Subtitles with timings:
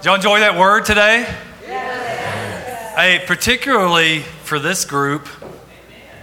[0.00, 1.26] Did y'all enjoy that word today?
[1.66, 5.28] Hey, particularly for this group,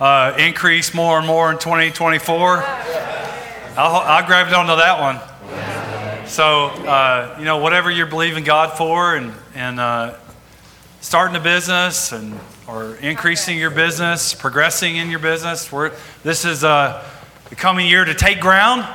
[0.02, 2.58] uh, increase more and more in 2024.
[2.58, 2.98] I,
[3.78, 6.28] I grabbed onto that one.
[6.28, 10.15] So, uh, you know, whatever you're believing God for and, and uh,
[11.01, 12.33] starting a business and
[12.67, 15.91] or increasing your business, progressing in your business, we're,
[16.23, 17.07] this is uh,
[17.49, 18.88] the coming year to take ground.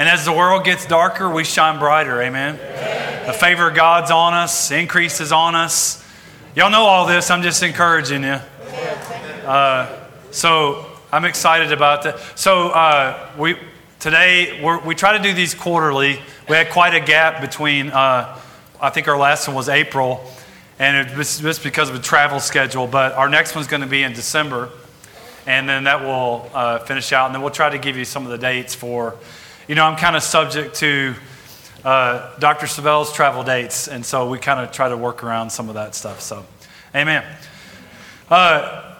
[0.00, 2.22] And as the world gets darker, we shine brighter.
[2.22, 2.56] Amen.
[3.26, 6.02] The favor of God's on us, increase is on us.
[6.56, 7.30] Y'all know all this.
[7.30, 8.38] I'm just encouraging you.
[9.44, 9.94] Uh,
[10.30, 12.18] so I'm excited about that.
[12.34, 13.58] So uh, we
[13.98, 16.18] today we try to do these quarterly.
[16.48, 17.90] We had quite a gap between.
[17.90, 18.40] Uh,
[18.80, 20.24] I think our last one was April,
[20.78, 22.86] and it was just because of a travel schedule.
[22.86, 24.70] But our next one's going to be in December,
[25.46, 27.26] and then that will uh, finish out.
[27.26, 29.14] And then we'll try to give you some of the dates for
[29.70, 31.14] you know, I'm kind of subject to
[31.84, 32.66] uh, Dr.
[32.66, 35.94] Savelle's travel dates, and so we kind of try to work around some of that
[35.94, 36.22] stuff.
[36.22, 36.44] So,
[36.92, 37.24] amen.
[38.28, 38.96] Uh,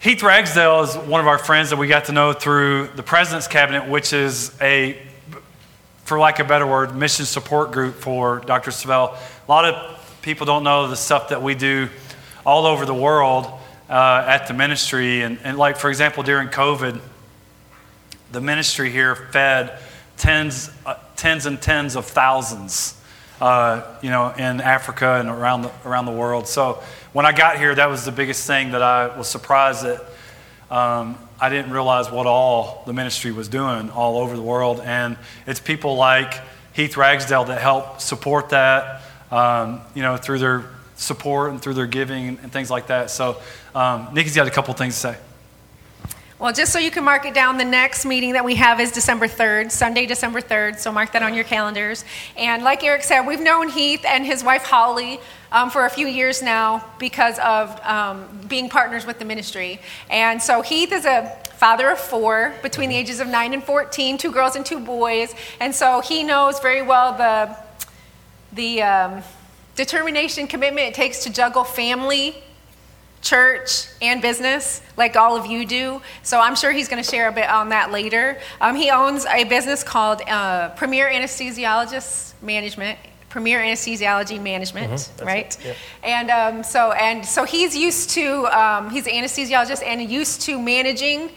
[0.00, 3.48] Heath Ragsdale is one of our friends that we got to know through the President's
[3.48, 4.96] Cabinet, which is a,
[6.04, 8.70] for lack of a better word, mission support group for Dr.
[8.70, 9.14] Savelle.
[9.14, 11.90] A lot of people don't know the stuff that we do
[12.46, 13.44] all over the world
[13.90, 15.20] uh, at the ministry.
[15.20, 16.98] And, and, like, for example, during COVID,
[18.32, 19.78] the ministry here fed
[20.18, 23.00] tens, uh, tens and tens of thousands,
[23.40, 26.46] uh, you know, in Africa and around the, around the world.
[26.46, 30.04] So when I got here, that was the biggest thing that I was surprised that
[30.70, 34.80] um, I didn't realize what all the ministry was doing all over the world.
[34.84, 36.34] And it's people like
[36.74, 40.64] Heath Ragsdale that help support that, um, you know, through their
[40.96, 43.10] support and through their giving and, things like that.
[43.10, 43.40] So
[43.74, 45.16] um, Nikki's got a couple things to say.
[46.40, 48.92] Well, just so you can mark it down, the next meeting that we have is
[48.92, 50.78] December 3rd, Sunday, December 3rd.
[50.78, 52.04] So mark that on your calendars.
[52.36, 55.18] And like Eric said, we've known Heath and his wife Holly
[55.50, 59.80] um, for a few years now because of um, being partners with the ministry.
[60.10, 61.26] And so Heath is a
[61.56, 65.34] father of four between the ages of 9 and 14, two girls and two boys.
[65.58, 67.56] And so he knows very well the,
[68.52, 69.24] the um,
[69.74, 72.44] determination, commitment it takes to juggle family
[73.20, 76.00] church and business like all of you do.
[76.22, 78.38] So I'm sure he's going to share a bit on that later.
[78.60, 82.98] Um, he owns a business called uh, Premier Anesthesiologist Management.
[83.28, 85.56] Premier Anesthesiology Management, mm-hmm, right?
[85.62, 85.76] Yep.
[86.02, 90.58] And um, so, and so he's used to um, he's an anesthesiologist and used to
[90.58, 91.30] managing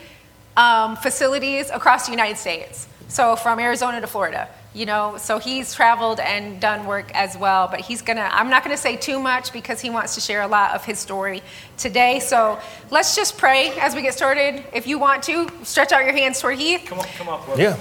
[0.56, 2.88] um, facilities across the United States.
[3.09, 7.68] So from Arizona to Florida you know so he's traveled and done work as well
[7.68, 10.48] but he's gonna i'm not gonna say too much because he wants to share a
[10.48, 11.42] lot of his story
[11.78, 12.20] today.
[12.20, 12.59] So
[12.92, 14.64] let's just pray as we get started.
[14.72, 17.78] If you want to stretch out your hands toward heath come on come on yeah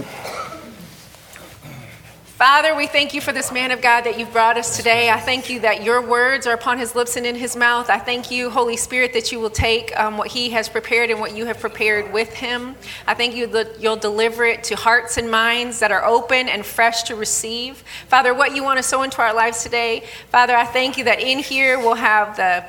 [2.41, 5.11] Father, we thank you for this man of God that you've brought us today.
[5.11, 7.91] I thank you that your words are upon his lips and in his mouth.
[7.91, 11.21] I thank you, Holy Spirit, that you will take um, what he has prepared and
[11.21, 12.77] what you have prepared with him.
[13.07, 16.65] I thank you that you'll deliver it to hearts and minds that are open and
[16.65, 17.85] fresh to receive.
[18.09, 21.21] Father, what you want to sow into our lives today, Father, I thank you that
[21.21, 22.65] in here we'll have the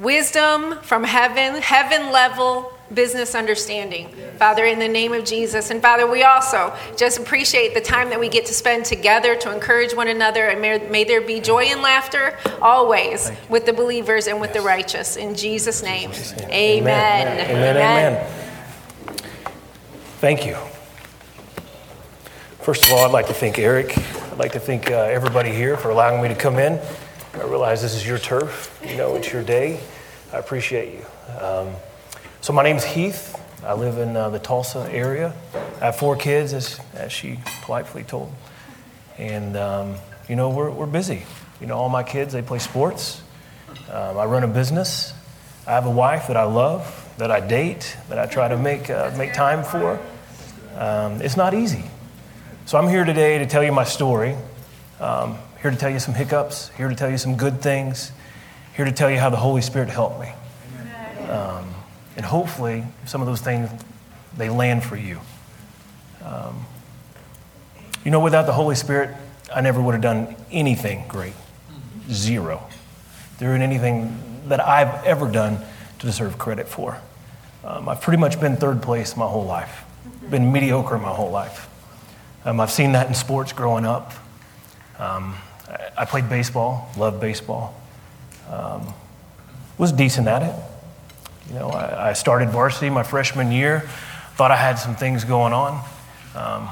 [0.00, 4.08] wisdom from heaven, heaven level business understanding.
[4.38, 5.70] Father, in the name of Jesus.
[5.70, 9.52] And Father, we also just appreciate the time that we get to spend together to
[9.52, 10.48] encourage one another.
[10.48, 14.60] And may, may there be joy and laughter always with the believers and with the
[14.60, 15.16] righteous.
[15.16, 16.10] In Jesus' name,
[16.48, 16.50] amen.
[16.50, 17.50] Amen.
[17.50, 17.76] Amen.
[17.76, 18.26] amen.
[20.18, 20.56] Thank you.
[22.60, 23.96] First of all, I'd like to thank Eric.
[23.96, 26.78] I'd like to thank uh, everybody here for allowing me to come in.
[27.34, 28.78] I realize this is your turf.
[28.86, 29.80] You know, it's your day.
[30.32, 31.06] I appreciate you.
[31.40, 31.74] Um,
[32.40, 33.38] so my name's Heath.
[33.62, 35.34] I live in uh, the Tulsa area.
[35.80, 38.32] I have four kids, as, as she politely told.
[39.18, 39.96] And, um,
[40.28, 41.22] you know, we're, we're busy.
[41.60, 43.20] You know, all my kids, they play sports.
[43.90, 45.12] Um, I run a business.
[45.66, 48.88] I have a wife that I love, that I date, that I try to make,
[48.88, 50.00] uh, make time for.
[50.76, 51.84] Um, it's not easy.
[52.64, 54.34] So I'm here today to tell you my story.
[54.98, 58.12] Um, here to tell you some hiccups, here to tell you some good things,
[58.74, 60.32] here to tell you how the Holy Spirit helped me.
[62.20, 63.70] And hopefully, some of those things,
[64.36, 65.20] they land for you.
[66.22, 66.66] Um,
[68.04, 69.16] you know, without the Holy Spirit,
[69.50, 71.32] I never would have done anything great.
[72.10, 72.68] Zero.
[73.38, 75.64] There isn't anything that I've ever done
[75.98, 76.98] to deserve credit for.
[77.64, 79.82] Um, I've pretty much been third place my whole life,
[80.28, 81.70] been mediocre my whole life.
[82.44, 84.12] Um, I've seen that in sports growing up.
[84.98, 85.36] Um,
[85.66, 87.74] I, I, played baseball, loved baseball,
[88.50, 88.92] um,
[89.78, 90.54] was decent at it.
[91.50, 93.80] You know, I, I, started varsity my freshman year,
[94.36, 95.84] thought I had some things going on.
[96.36, 96.68] Um,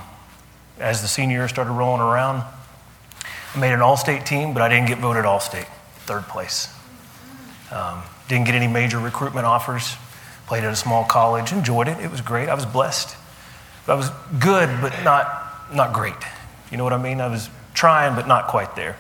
[0.79, 2.45] as the senior year started rolling around,
[3.55, 5.67] I made an all state team, but I didn't get voted all state,
[6.07, 6.73] third place.
[7.73, 9.97] Um, didn't get any major recruitment offers.
[10.47, 11.99] Played at a small college, enjoyed it.
[11.99, 12.49] It was great.
[12.49, 13.17] I was blessed.
[13.89, 16.15] I was good, but not, not great.
[16.71, 17.21] You know what I mean?
[17.21, 18.97] I was trying, but not quite there.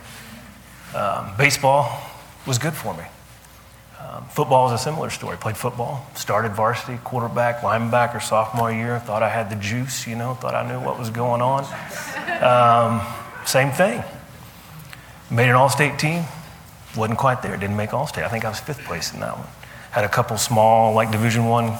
[0.94, 2.02] Um, baseball
[2.46, 3.04] was good for me.
[4.00, 5.36] Um, football is a similar story.
[5.36, 8.98] Played football, started varsity, quarterback, linebacker, sophomore year.
[9.00, 11.64] Thought I had the juice, you know, thought I knew what was going on.
[12.40, 13.00] Um,
[13.44, 14.02] same thing.
[15.30, 16.24] Made an all state team,
[16.96, 18.24] wasn't quite there, didn't make all state.
[18.24, 19.46] I think I was fifth place in that one.
[19.90, 21.76] Had a couple small, like Division One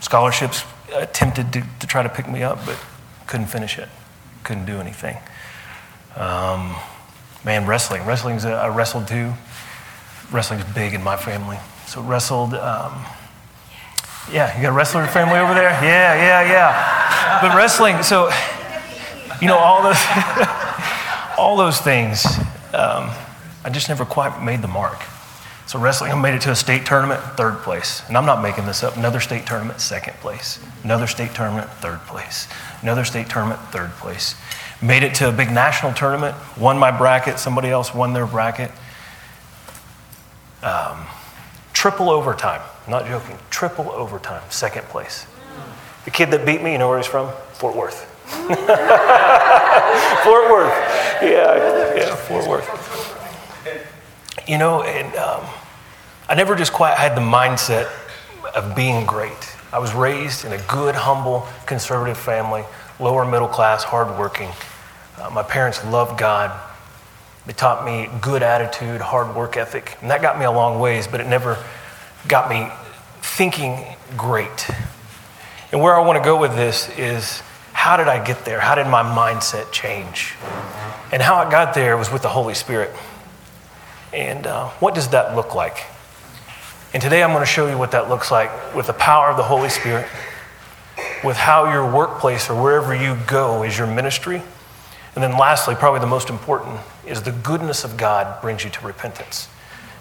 [0.00, 0.64] scholarships
[0.94, 2.78] attempted to, to try to pick me up, but
[3.26, 3.88] couldn't finish it.
[4.44, 5.18] Couldn't do anything.
[6.16, 6.76] Um,
[7.44, 8.04] man, wrestling.
[8.06, 9.34] Wrestling's, a, I wrestled too.
[10.30, 11.58] Wrestling's big in my family.
[11.86, 13.04] So wrestled, um,
[14.30, 15.70] yeah, you got a wrestler family over there?
[15.70, 17.40] Yeah, yeah, yeah.
[17.40, 18.30] But wrestling, so,
[19.40, 19.96] you know, all those,
[21.38, 22.26] all those things,
[22.74, 23.10] um,
[23.64, 25.00] I just never quite made the mark.
[25.66, 28.02] So wrestling, I made it to a state tournament, third place.
[28.08, 28.96] And I'm not making this up.
[28.96, 30.58] Another state tournament, second place.
[30.82, 32.48] Another state tournament, third place.
[32.80, 34.34] Another state tournament, third place.
[34.80, 38.70] Made it to a big national tournament, won my bracket, somebody else won their bracket.
[40.62, 41.06] Um,
[41.72, 45.26] triple overtime, not joking, triple overtime, second place.
[46.04, 47.30] The kid that beat me, you know where he's from?
[47.52, 48.04] Fort Worth.
[48.28, 48.56] Fort
[50.50, 50.74] Worth.
[51.22, 52.68] Yeah, yeah, Fort Worth.
[54.48, 55.44] You know, and um,
[56.28, 57.90] I never just quite had the mindset
[58.54, 59.56] of being great.
[59.72, 62.64] I was raised in a good, humble, conservative family,
[62.98, 64.50] lower middle class, hardworking.
[65.18, 66.50] Uh, my parents loved God.
[67.48, 71.06] They taught me good attitude, hard work ethic, and that got me a long ways,
[71.08, 71.56] but it never
[72.28, 72.68] got me
[73.22, 73.86] thinking
[74.18, 74.68] great.
[75.72, 77.40] And where I want to go with this is
[77.72, 78.60] how did I get there?
[78.60, 80.34] How did my mindset change?
[81.10, 82.90] And how I got there was with the Holy Spirit.
[84.12, 85.86] And uh, what does that look like?
[86.92, 89.38] And today I'm going to show you what that looks like with the power of
[89.38, 90.06] the Holy Spirit,
[91.24, 94.42] with how your workplace or wherever you go is your ministry.
[95.14, 96.78] And then lastly, probably the most important,
[97.08, 99.48] is the goodness of God brings you to repentance.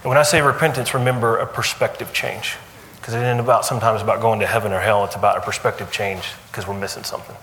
[0.04, 2.56] And when I say repentance, remember a perspective change.
[2.98, 5.92] Because it isn't about sometimes about going to heaven or hell, it's about a perspective
[5.92, 7.36] change because we're missing something.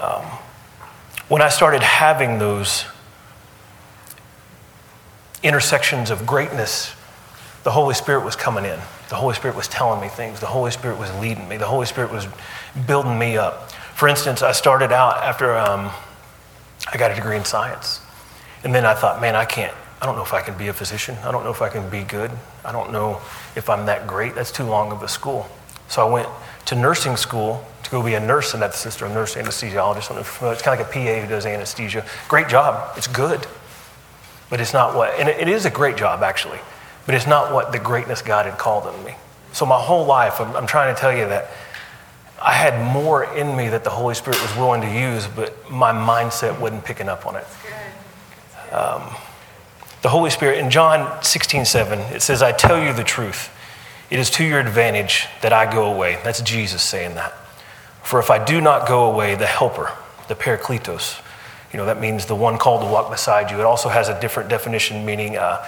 [0.00, 0.24] Um,
[1.28, 2.84] when I started having those
[5.42, 6.94] intersections of greatness,
[7.64, 8.78] the Holy Spirit was coming in.
[9.08, 10.40] The Holy Spirit was telling me things.
[10.40, 11.56] The Holy Spirit was leading me.
[11.56, 12.26] The Holy Spirit was
[12.86, 13.70] building me up.
[13.94, 15.90] For instance, I started out after um,
[16.92, 18.00] I got a degree in science.
[18.64, 20.72] And then I thought, man, I can't, I don't know if I can be a
[20.72, 21.16] physician.
[21.22, 22.30] I don't know if I can be good.
[22.64, 23.20] I don't know
[23.54, 24.34] if I'm that great.
[24.34, 25.48] That's too long of a school.
[25.88, 26.28] So I went
[26.66, 30.18] to nursing school to go be a nurse anesthetist or a nurse anesthesiologist.
[30.52, 32.06] It's kind of like a PA who does anesthesia.
[32.28, 32.96] Great job.
[32.96, 33.46] It's good.
[34.48, 36.58] But it's not what, and it is a great job actually,
[37.06, 39.14] but it's not what the greatness God had called on me.
[39.52, 41.50] So my whole life, I'm, I'm trying to tell you that
[42.40, 45.92] I had more in me that the Holy Spirit was willing to use, but my
[45.92, 47.46] mindset wasn't picking up on it.
[48.74, 49.14] Um,
[50.02, 53.50] the Holy Spirit, in John 16, 7, it says, I tell you the truth.
[54.10, 56.18] It is to your advantage that I go away.
[56.24, 57.32] That's Jesus saying that.
[58.02, 59.92] For if I do not go away, the helper,
[60.28, 61.20] the Parakletos,
[61.72, 63.58] you know, that means the one called to walk beside you.
[63.58, 65.66] It also has a different definition, meaning uh,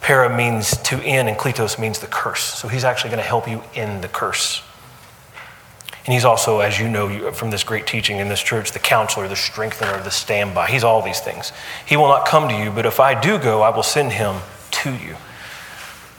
[0.00, 2.42] para means to end, and kletos means the curse.
[2.42, 4.62] So he's actually going to help you in the curse.
[6.04, 9.28] And he's also, as you know from this great teaching in this church, the counselor,
[9.28, 10.68] the strengthener, the standby.
[10.68, 11.52] He's all these things.
[11.86, 14.36] He will not come to you, but if I do go, I will send him
[14.82, 15.14] to you.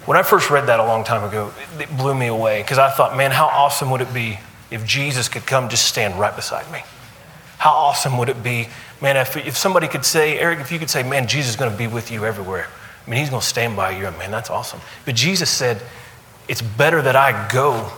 [0.06, 2.90] When I first read that a long time ago, it blew me away because I
[2.90, 4.40] thought, man, how awesome would it be
[4.72, 6.82] if Jesus could come just stand right beside me?
[7.58, 8.68] How awesome would it be,
[9.02, 11.72] man, if, if somebody could say, Eric, if you could say, man, Jesus is going
[11.72, 12.68] to be with you everywhere.
[13.06, 14.04] I mean, he's going to stand by you.
[14.04, 14.80] Man, that's awesome.
[15.06, 15.82] But Jesus said,
[16.48, 17.92] it's better that I go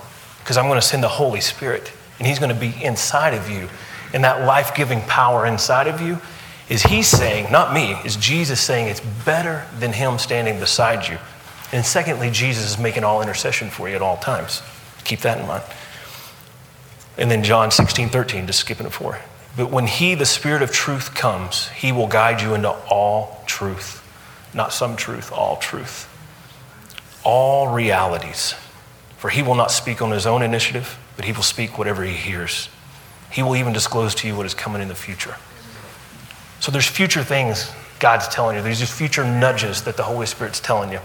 [0.46, 3.50] because I'm going to send the Holy Spirit and He's going to be inside of
[3.50, 3.68] you.
[4.14, 6.20] And that life giving power inside of you
[6.70, 11.18] is He saying, not me, is Jesus saying it's better than Him standing beside you.
[11.72, 14.62] And secondly, Jesus is making all intercession for you at all times.
[15.04, 15.64] Keep that in mind.
[17.18, 19.22] And then John 16, 13, just skipping it forward.
[19.58, 24.04] But when He, the Spirit of truth, comes, He will guide you into all truth.
[24.54, 26.08] Not some truth, all truth.
[27.24, 28.54] All realities.
[29.26, 32.14] For he will not speak on his own initiative, but he will speak whatever he
[32.14, 32.70] hears.
[33.32, 35.34] He will even disclose to you what is coming in the future.
[36.60, 38.62] So there's future things God's telling you.
[38.62, 41.00] There's just future nudges that the Holy Spirit's telling you.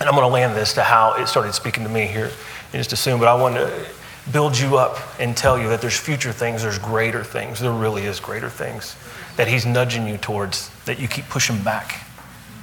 [0.00, 2.30] And I'm going to land this to how it started speaking to me here
[2.72, 3.86] in just a soon, but I want to
[4.32, 7.60] build you up and tell you that there's future things, there's greater things.
[7.60, 8.96] There really is greater things
[9.36, 12.05] that He's nudging you towards that you keep pushing back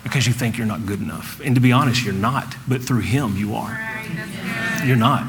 [0.03, 1.39] because you think you're not good enough.
[1.43, 3.79] And to be honest, you're not, but through Him, you are.
[4.85, 5.27] You're not.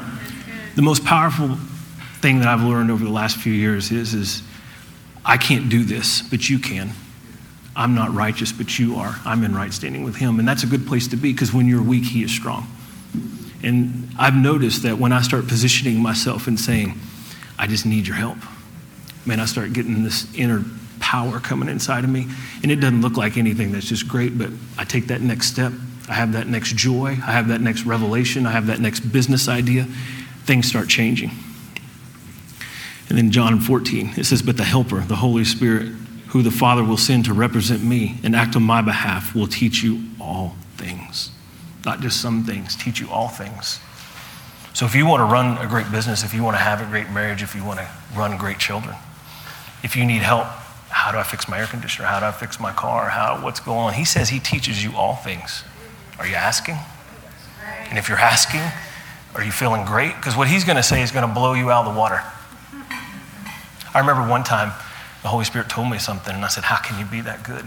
[0.75, 1.55] The most powerful
[2.21, 4.43] thing that I've learned over the last few years is, is
[5.23, 6.91] I can't do this, but you can.
[7.75, 9.15] I'm not righteous, but you are.
[9.25, 10.39] I'm in right standing with Him.
[10.39, 12.67] And that's a good place to be because when you're weak, He is strong.
[13.63, 16.99] And I've noticed that when I start positioning myself and saying,
[17.57, 18.37] I just need your help,
[19.25, 20.63] man, I start getting this inner
[21.05, 22.27] power coming inside of me.
[22.63, 25.71] And it doesn't look like anything that's just great, but I take that next step.
[26.09, 27.09] I have that next joy.
[27.09, 28.47] I have that next revelation.
[28.47, 29.83] I have that next business idea.
[30.45, 31.29] Things start changing.
[33.07, 35.89] And then John 14, it says, But the Helper, the Holy Spirit,
[36.29, 39.83] who the Father will send to represent me and act on my behalf, will teach
[39.83, 41.29] you all things.
[41.85, 43.79] Not just some things, teach you all things.
[44.73, 46.85] So if you want to run a great business, if you want to have a
[46.85, 48.95] great marriage, if you want to run great children,
[49.83, 50.47] if you need help,
[51.05, 52.07] how do I fix my air conditioner?
[52.07, 53.09] How do I fix my car?
[53.09, 53.93] How, what's going on?
[53.93, 55.63] He says he teaches you all things.
[56.17, 56.77] Are you asking?
[57.89, 58.63] And if you're asking,
[59.35, 60.15] are you feeling great?
[60.15, 62.23] Because what he's going to say is going to blow you out of the water.
[63.93, 64.69] I remember one time
[65.21, 67.65] the Holy Spirit told me something, and I said, How can you be that good?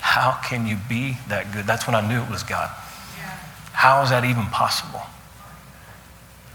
[0.00, 1.66] How can you be that good?
[1.66, 2.70] That's when I knew it was God.
[3.72, 5.02] How is that even possible?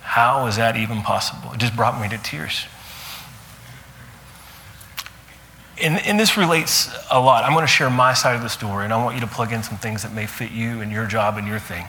[0.01, 1.54] How is that even possible?
[1.54, 2.65] It just brought me to tears.
[5.82, 7.44] And, and, this relates a lot.
[7.44, 9.51] I'm going to share my side of the story, and I want you to plug
[9.51, 11.86] in some things that may fit you and your job and your thing.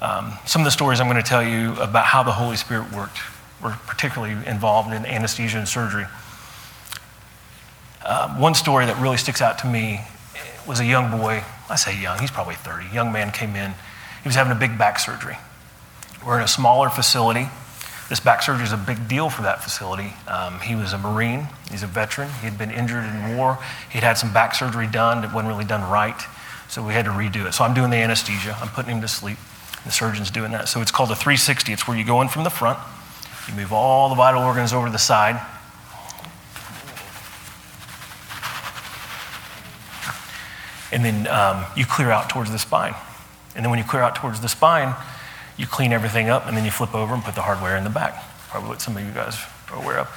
[0.00, 2.92] Um, some of the stories I'm going to tell you about how the Holy Spirit
[2.92, 3.18] worked
[3.62, 6.06] were particularly involved in anesthesia and surgery.
[8.04, 10.00] Uh, one story that really sticks out to me
[10.66, 11.44] was a young boy.
[11.70, 12.88] I say young, he's probably 30.
[12.92, 13.72] Young man came in.
[14.22, 15.36] He was having a big back surgery.
[16.24, 17.48] We're in a smaller facility.
[18.08, 20.12] This back surgery is a big deal for that facility.
[20.28, 22.28] Um, he was a Marine, he's a veteran.
[22.40, 23.58] He had been injured in war.
[23.90, 26.20] He'd had some back surgery done that wasn't really done right,
[26.68, 27.52] so we had to redo it.
[27.52, 29.38] So I'm doing the anesthesia, I'm putting him to sleep.
[29.84, 30.68] The surgeon's doing that.
[30.68, 31.72] So it's called a 360.
[31.72, 32.78] It's where you go in from the front,
[33.48, 35.40] you move all the vital organs over to the side.
[40.92, 42.94] And then um, you clear out towards the spine.
[43.56, 44.94] And then when you clear out towards the spine,
[45.56, 47.90] you clean everything up and then you flip over and put the hardware in the
[47.90, 48.22] back.
[48.48, 49.38] Probably what some of you guys
[49.70, 50.08] are aware of.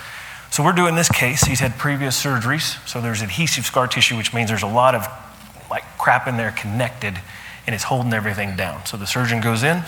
[0.51, 1.43] So we're doing this case.
[1.43, 5.07] He's had previous surgeries, so there's adhesive scar tissue, which means there's a lot of
[5.69, 7.19] like crap in there connected,
[7.67, 8.85] and it's holding everything down.
[8.85, 9.83] So the surgeon goes in,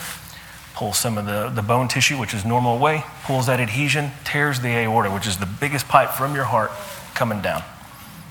[0.75, 4.59] pulls some of the, the bone tissue, which is normal away, pulls that adhesion, tears
[4.59, 6.71] the aorta, which is the biggest pipe from your heart
[7.15, 7.63] coming down.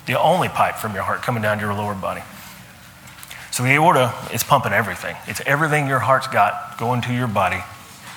[0.06, 2.22] The only pipe from your heart coming down to your lower body.
[3.60, 5.14] So the aorta is pumping everything.
[5.26, 7.62] It's everything your heart's got going to your body,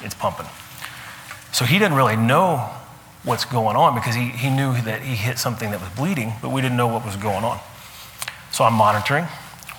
[0.02, 0.46] it's pumping.
[1.52, 2.72] So he didn't really know
[3.26, 6.52] what's going on because he, he knew that he hit something that was bleeding, but
[6.52, 7.60] we didn't know what was going on.
[8.54, 9.26] So I'm monitoring.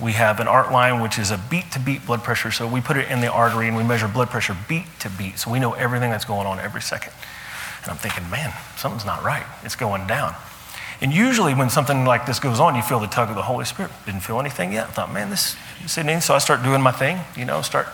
[0.02, 2.50] We have an art line, which is a beat to beat blood pressure.
[2.50, 5.38] So we put it in the artery and we measure blood pressure beat to beat.
[5.38, 7.14] So we know everything that's going on every second.
[7.85, 9.47] And I'm thinking, man, something's not right.
[9.62, 10.35] It's going down.
[11.05, 13.67] And usually, when something like this goes on, you feel the tug of the Holy
[13.67, 13.93] Spirit.
[14.07, 14.87] Didn't feel anything yet.
[14.87, 16.23] I thought, man, this is anything.
[16.23, 17.89] So I start doing my thing, you know, start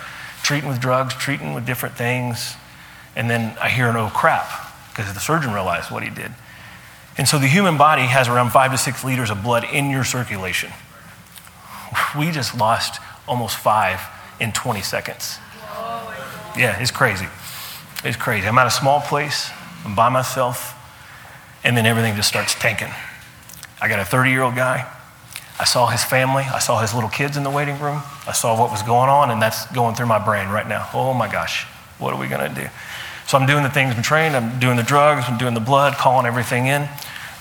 [0.45, 2.55] treating with drugs, treating with different things.
[3.17, 4.49] And then I hear an oh crap,
[4.91, 6.31] because the surgeon realized what he did.
[7.19, 10.05] And so the human body has around five to six liters of blood in your
[10.05, 10.71] circulation.
[12.17, 14.03] We just lost almost five
[14.39, 15.41] in 20 seconds.
[16.57, 17.27] Yeah, it's crazy.
[18.05, 18.47] It's crazy.
[18.47, 19.51] I'm at a small place,
[19.85, 20.77] I'm by myself
[21.65, 22.91] and then everything just starts tanking.
[23.81, 24.91] I got a 30 year old guy.
[25.59, 26.45] I saw his family.
[26.45, 28.03] I saw his little kids in the waiting room.
[28.27, 30.89] I saw what was going on, and that's going through my brain right now.
[30.95, 31.65] Oh my gosh,
[31.99, 32.67] what are we going to do?
[33.27, 34.35] So I'm doing the things I'm trained.
[34.35, 35.27] I'm doing the drugs.
[35.29, 36.89] I'm doing the blood, calling everything in.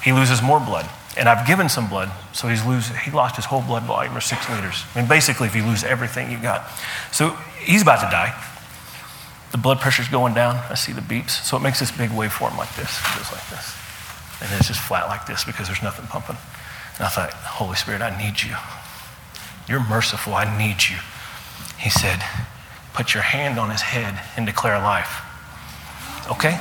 [0.04, 0.90] He loses more blood.
[1.18, 4.22] And I've given some blood, so he's lose, he lost his whole blood volume, or
[4.22, 4.84] six liters.
[4.94, 6.70] I mean, basically, if you lose everything you've got.
[7.12, 8.38] So he's about to die.
[9.52, 10.56] The blood pressure's going down.
[10.70, 11.44] I see the beeps.
[11.44, 13.00] So it makes this big waveform like this.
[13.00, 13.79] It goes like this
[14.42, 16.38] and it's just flat like this because there's nothing pumping.
[16.98, 18.56] And I thought, Holy Spirit, I need you.
[19.68, 20.34] You're merciful.
[20.34, 20.98] I need you.
[21.78, 22.22] He said,
[22.94, 25.22] Put your hand on his head and declare life.
[26.32, 26.60] Okay?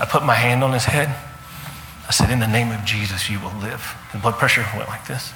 [0.00, 1.08] I put my hand on his head.
[2.08, 3.94] I said, In the name of Jesus, you will live.
[4.12, 5.32] And blood pressure went like this.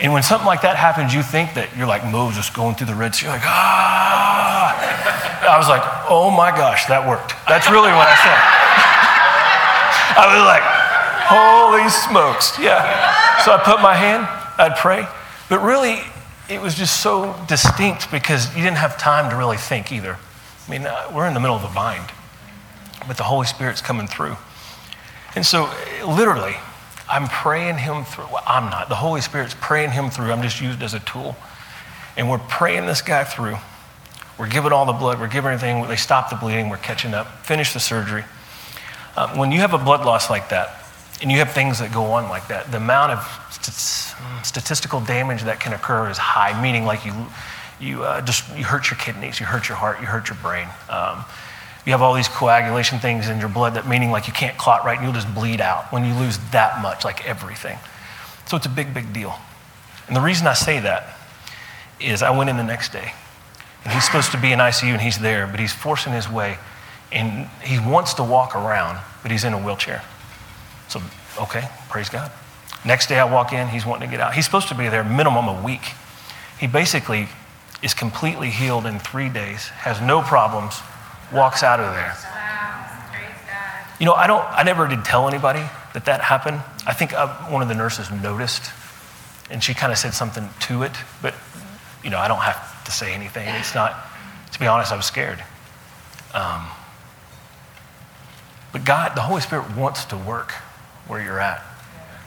[0.00, 2.94] And when something like that happens, you think that you're like Moses going through the
[2.94, 3.26] Red Sea.
[3.26, 4.72] You're like, ah.
[5.44, 7.34] I was like, oh my gosh, that worked.
[7.48, 8.79] That's really what I said.
[10.20, 10.62] I was like,
[11.32, 12.58] holy smokes.
[12.58, 13.40] Yeah.
[13.44, 15.06] So I put my hand, I'd pray.
[15.48, 16.00] But really,
[16.50, 20.18] it was just so distinct because you didn't have time to really think either.
[20.66, 22.10] I mean, uh, we're in the middle of a bind,
[23.08, 24.36] but the Holy Spirit's coming through.
[25.34, 25.72] And so,
[26.06, 26.56] literally,
[27.08, 28.26] I'm praying him through.
[28.26, 28.90] Well, I'm not.
[28.90, 30.32] The Holy Spirit's praying him through.
[30.32, 31.34] I'm just used as a tool.
[32.16, 33.56] And we're praying this guy through.
[34.38, 35.18] We're giving all the blood.
[35.18, 35.86] We're giving everything.
[35.88, 36.68] They stop the bleeding.
[36.68, 37.46] We're catching up.
[37.46, 38.24] Finish the surgery.
[39.20, 40.82] Um, when you have a blood loss like that,
[41.20, 45.42] and you have things that go on like that, the amount of st- statistical damage
[45.42, 47.12] that can occur is high, meaning like you,
[47.78, 50.66] you uh, just you hurt your kidneys, you hurt your heart, you hurt your brain.
[50.88, 51.22] Um,
[51.84, 54.86] you have all these coagulation things in your blood that meaning like you can't clot
[54.86, 57.78] right and you'll just bleed out when you lose that much, like everything.
[58.46, 59.34] So it's a big, big deal.
[60.06, 61.18] And the reason I say that
[62.00, 63.12] is I went in the next day
[63.84, 66.56] and he's supposed to be in ICU and he's there, but he's forcing his way
[67.12, 70.02] and he wants to walk around, but he's in a wheelchair.
[70.88, 71.00] So,
[71.38, 72.30] okay, praise God.
[72.84, 74.34] Next day I walk in, he's wanting to get out.
[74.34, 75.82] He's supposed to be there minimum a week.
[76.58, 77.28] He basically
[77.82, 80.80] is completely healed in three days, has no problems,
[81.32, 82.16] walks out of there.
[83.98, 84.42] You know, I don't.
[84.50, 85.60] I never did tell anybody
[85.92, 86.62] that that happened.
[86.86, 88.70] I think uh, one of the nurses noticed,
[89.50, 90.92] and she kind of said something to it.
[91.20, 91.34] But
[92.02, 93.46] you know, I don't have to say anything.
[93.46, 93.94] It's not.
[94.52, 95.44] To be honest, I was scared.
[96.32, 96.66] Um,
[98.72, 100.52] but God, the Holy Spirit wants to work
[101.06, 101.62] where you're at.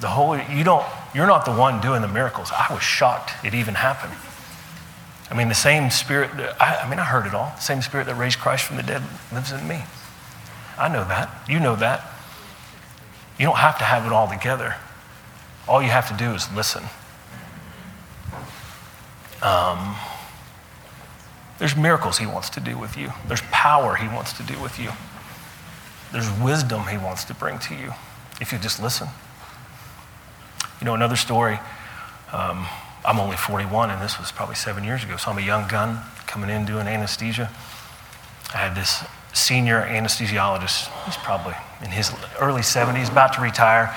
[0.01, 0.85] The Holy, you don't.
[1.15, 2.51] You're not the one doing the miracles.
[2.51, 4.13] I was shocked it even happened.
[5.31, 7.53] I mean, the same spirit, I, I, mean, I heard it all.
[7.55, 9.83] The same spirit that raised Christ from the dead lives in me.
[10.77, 11.29] I know that.
[11.47, 12.03] You know that.
[13.39, 14.75] You don't have to have it all together.
[15.67, 16.83] All you have to do is listen.
[19.41, 19.95] Um,
[21.59, 24.79] there's miracles he wants to do with you, there's power he wants to do with
[24.79, 24.91] you,
[26.13, 27.91] there's wisdom he wants to bring to you
[28.39, 29.08] if you just listen.
[30.79, 31.60] You know, another story.
[32.32, 32.67] Um,
[33.05, 35.17] I'm only 41, and this was probably seven years ago.
[35.17, 37.50] So I'm a young gun coming in doing anesthesia.
[38.53, 39.03] I had this
[39.34, 40.88] senior anesthesiologist.
[41.05, 43.96] He's probably in his early 70s, about to retire.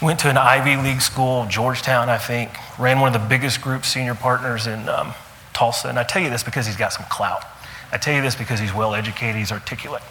[0.00, 2.50] Went to an Ivy League school, Georgetown, I think.
[2.78, 5.12] Ran one of the biggest group senior partners in um,
[5.52, 5.88] Tulsa.
[5.88, 7.44] And I tell you this because he's got some clout.
[7.92, 10.02] I tell you this because he's well educated, he's articulate.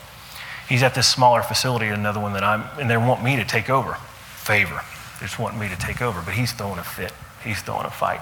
[0.70, 3.70] He's at this smaller facility, another one that I'm, and they want me to take
[3.70, 3.96] over.
[4.36, 4.82] Favor.
[5.20, 7.12] They just want me to take over, but he's throwing a fit.
[7.44, 8.22] He's throwing a fight.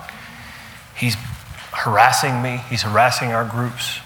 [0.96, 1.16] He's
[1.72, 2.62] harassing me.
[2.70, 4.00] He's harassing our groups.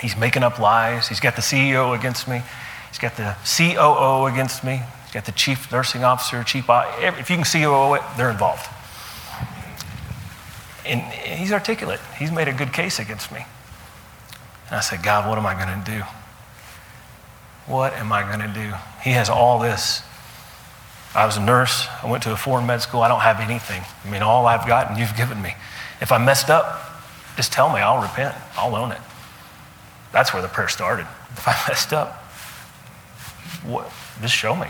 [0.00, 1.08] He's making up lies.
[1.08, 2.42] He's got the CEO against me.
[2.88, 4.82] He's got the COO against me.
[5.04, 6.66] He's got the chief nursing officer, chief.
[6.68, 8.66] If you can COO it, they're involved.
[10.84, 12.00] And he's articulate.
[12.18, 13.44] He's made a good case against me.
[14.66, 16.02] And I said, God, what am I going to do?
[17.66, 18.74] What am I going to do?
[19.02, 20.02] He has all this
[21.16, 21.88] I was a nurse.
[22.02, 23.00] I went to a foreign med school.
[23.00, 23.82] I don't have anything.
[24.04, 25.54] I mean, all I've gotten, you've given me.
[26.02, 26.78] If I messed up,
[27.36, 27.80] just tell me.
[27.80, 28.34] I'll repent.
[28.54, 29.00] I'll own it.
[30.12, 31.06] That's where the prayer started.
[31.32, 32.12] If I messed up,
[33.64, 34.68] what, just show me.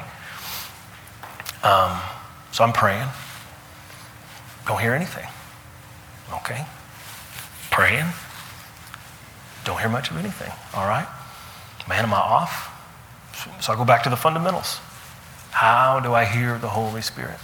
[1.65, 1.99] Um,
[2.53, 3.09] so I'm praying.
[4.69, 5.27] Don't hear anything.
[6.33, 6.65] Okay.
[7.73, 8.07] Praying.
[9.65, 10.53] Don't hear much of anything.
[10.75, 11.09] All right.
[11.89, 12.76] Man, am I off?
[13.61, 14.79] So I go back to the fundamentals.
[15.51, 17.39] How do I hear the Holy Spirit?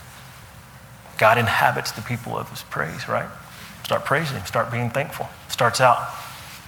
[1.18, 3.28] God inhabits the people of his praise, right?
[3.84, 5.28] Start praising him, start being thankful.
[5.48, 5.98] Starts out,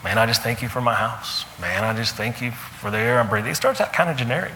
[0.02, 1.44] man, I just thank you for my house.
[1.60, 3.50] Man, I just thank you for the air I'm breathing.
[3.50, 4.52] It starts out kind of generic.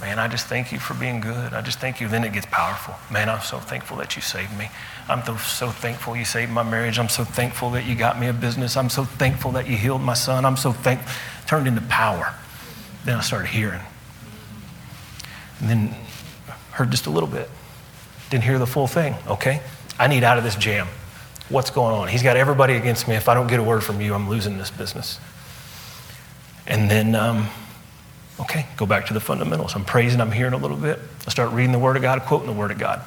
[0.00, 1.52] Man, I just thank you for being good.
[1.52, 2.06] I just thank you.
[2.06, 2.94] Then it gets powerful.
[3.10, 4.70] Man, I'm so thankful that you saved me.
[5.08, 7.00] I'm so thankful you saved my marriage.
[7.00, 8.76] I'm so thankful that you got me a business.
[8.76, 10.44] I'm so thankful that you healed my son.
[10.44, 11.10] I'm so thankful.
[11.48, 12.32] Turned into power.
[13.04, 13.80] Then I started hearing.
[15.60, 15.94] And then
[16.78, 17.50] Heard just a little bit.
[18.30, 19.16] Didn't hear the full thing.
[19.26, 19.60] Okay.
[19.98, 20.86] I need out of this jam.
[21.48, 22.06] What's going on?
[22.06, 23.16] He's got everybody against me.
[23.16, 25.18] If I don't get a word from you, I'm losing this business.
[26.68, 27.48] And then, um,
[28.38, 29.74] okay, go back to the fundamentals.
[29.74, 31.00] I'm praising, I'm hearing a little bit.
[31.26, 33.02] I start reading the Word of God, quoting the Word of God.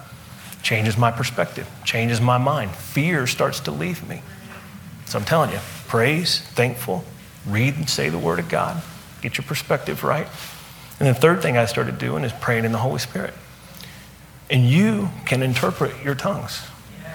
[0.62, 2.72] Changes my perspective, changes my mind.
[2.72, 4.22] Fear starts to leave me.
[5.06, 7.06] So I'm telling you, praise, thankful,
[7.48, 8.84] read and say the Word of God,
[9.22, 10.28] get your perspective right.
[11.02, 13.34] And the third thing I started doing is praying in the Holy Spirit
[14.52, 16.62] and you can interpret your tongues.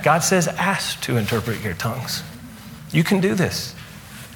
[0.03, 2.25] God says, ask to interpret your tongues.
[2.90, 3.77] You can do this.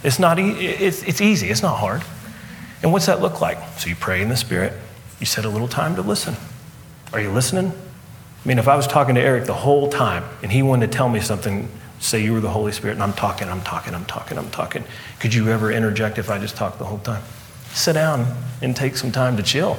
[0.04, 2.02] It's, not e- it's, it's easy, it's not hard.
[2.84, 3.58] And what's that look like?
[3.76, 4.72] So you pray in the Spirit,
[5.18, 6.36] you set a little time to listen.
[7.12, 7.72] Are you listening?
[7.72, 10.96] I mean, if I was talking to Eric the whole time and he wanted to
[10.96, 14.04] tell me something, say you were the Holy Spirit, and I'm talking, I'm talking, I'm
[14.04, 14.84] talking, I'm talking,
[15.18, 17.24] could you ever interject if I just talked the whole time?
[17.72, 19.76] Sit down and take some time to chill.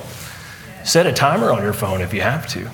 [0.83, 2.69] Set a timer on your phone if you have to.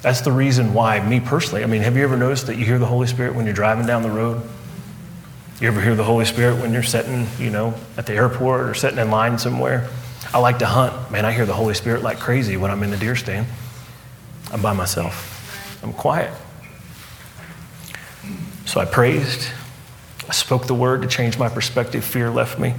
[0.00, 2.78] That's the reason why, me personally, I mean, have you ever noticed that you hear
[2.78, 4.42] the Holy Spirit when you're driving down the road?
[5.60, 8.74] You ever hear the Holy Spirit when you're sitting, you know, at the airport or
[8.74, 9.88] sitting in line somewhere?
[10.34, 11.12] I like to hunt.
[11.12, 13.46] Man, I hear the Holy Spirit like crazy when I'm in the deer stand.
[14.50, 15.78] I'm by myself.
[15.84, 16.32] I'm quiet.
[18.66, 19.48] So I praised.
[20.28, 22.04] I spoke the word to change my perspective.
[22.04, 22.74] Fear left me.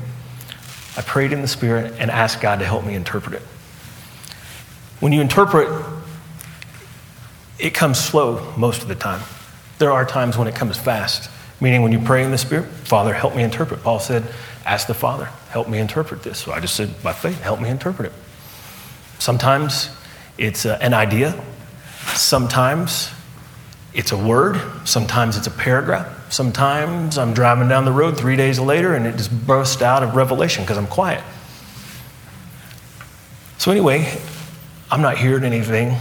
[0.96, 3.42] I prayed in the Spirit and asked God to help me interpret it.
[5.00, 5.68] When you interpret,
[7.60, 9.22] it comes slow most of the time.
[9.80, 11.30] There are times when it comes fast,
[11.60, 13.84] meaning when you pray in the Spirit, Father, help me interpret.
[13.84, 14.24] Paul said,
[14.66, 16.40] Ask the Father, help me interpret this.
[16.40, 18.14] So I just said, by faith, help me interpret it.
[19.20, 19.90] Sometimes
[20.38, 21.42] it's uh, an idea,
[22.14, 23.10] sometimes
[23.94, 28.60] it's a word, sometimes it's a paragraph, sometimes I'm driving down the road three days
[28.60, 31.24] later and it just bursts out of revelation because I'm quiet.
[33.60, 34.12] So, anyway,
[34.92, 35.96] I'm not hearing anything.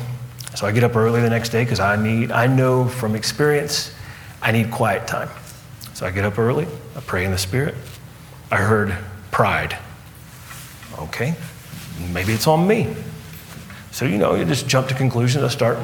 [0.55, 3.95] So I get up early the next day because I need, I know from experience,
[4.41, 5.29] I need quiet time.
[5.95, 6.67] So I get up early,
[6.97, 7.75] I pray in the Spirit.
[8.51, 8.97] I heard
[9.31, 9.79] pride.
[10.99, 11.35] Okay,
[12.13, 12.95] maybe it's on me.
[13.93, 15.45] So, you know, you just jump to conclusions.
[15.45, 15.79] I start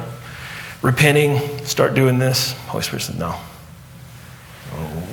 [0.81, 2.53] repenting, start doing this.
[2.67, 3.39] Holy Spirit said, No.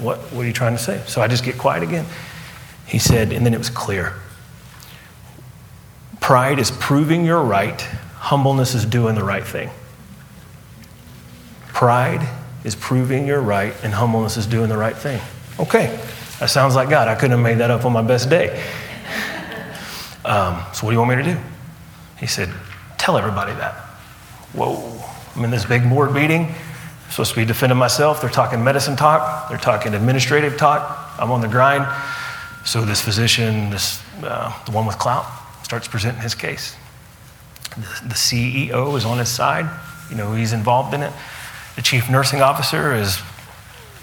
[0.03, 1.03] What, what are you trying to say?
[1.07, 2.07] So I just get quiet again.
[2.87, 4.15] He said, and then it was clear.
[6.21, 7.81] Pride is proving you're right,
[8.17, 9.71] humbleness is doing the right thing.
[11.69, 12.27] Pride
[12.65, 15.21] is proving you're right, and humbleness is doing the right thing.
[15.61, 16.01] Okay,
[16.41, 17.09] that sounds like God.
[17.09, 18.63] I couldn't have made that up on my best day.
[20.27, 21.41] Um, so, what do you want me to do?
[22.19, 22.53] He said,
[22.99, 23.75] Tell everybody that.
[24.55, 25.01] Whoa,
[25.37, 26.53] I'm in this big board meeting.
[27.07, 28.21] I'm supposed to be defending myself.
[28.21, 31.15] They're talking medicine talk, they're talking administrative talk.
[31.19, 31.87] I'm on the grind.
[32.67, 35.25] So, this physician, this, uh, the one with clout,
[35.63, 36.77] starts presenting his case.
[37.71, 39.71] The, the CEO is on his side,
[40.11, 41.13] you know, he's involved in it.
[41.77, 43.21] The chief nursing officer is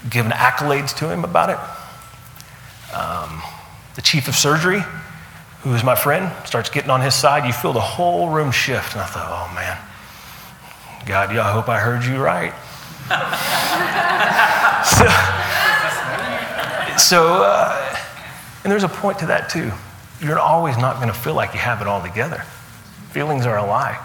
[0.08, 2.96] giving accolades to him about it.
[2.96, 3.42] Um,
[3.96, 4.82] the chief of surgery
[5.64, 8.92] who is my friend, starts getting on his side, you feel the whole room shift.
[8.92, 9.78] And I thought, oh man,
[11.06, 12.52] God, yeah, I hope I heard you right.
[14.84, 15.06] So,
[16.96, 17.96] so uh,
[18.62, 19.70] and there's a point to that too.
[20.20, 22.44] You're always not going to feel like you have it all together.
[23.10, 24.00] Feelings are a lie.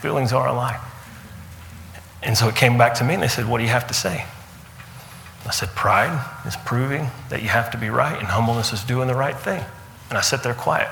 [0.00, 0.80] Feelings are a lie.
[2.22, 3.94] And so it came back to me and they said, What do you have to
[3.94, 4.24] say?
[5.46, 9.06] I said, Pride is proving that you have to be right, and humbleness is doing
[9.06, 9.62] the right thing.
[10.08, 10.88] And I sit there quiet.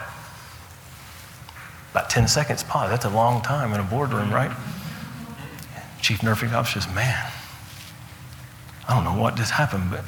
[1.92, 2.90] About 10 seconds pause.
[2.90, 4.50] That's a long time in a boardroom, right?
[6.04, 7.32] Chief nursing officer says, Man,
[8.86, 10.04] I don't know what just happened, but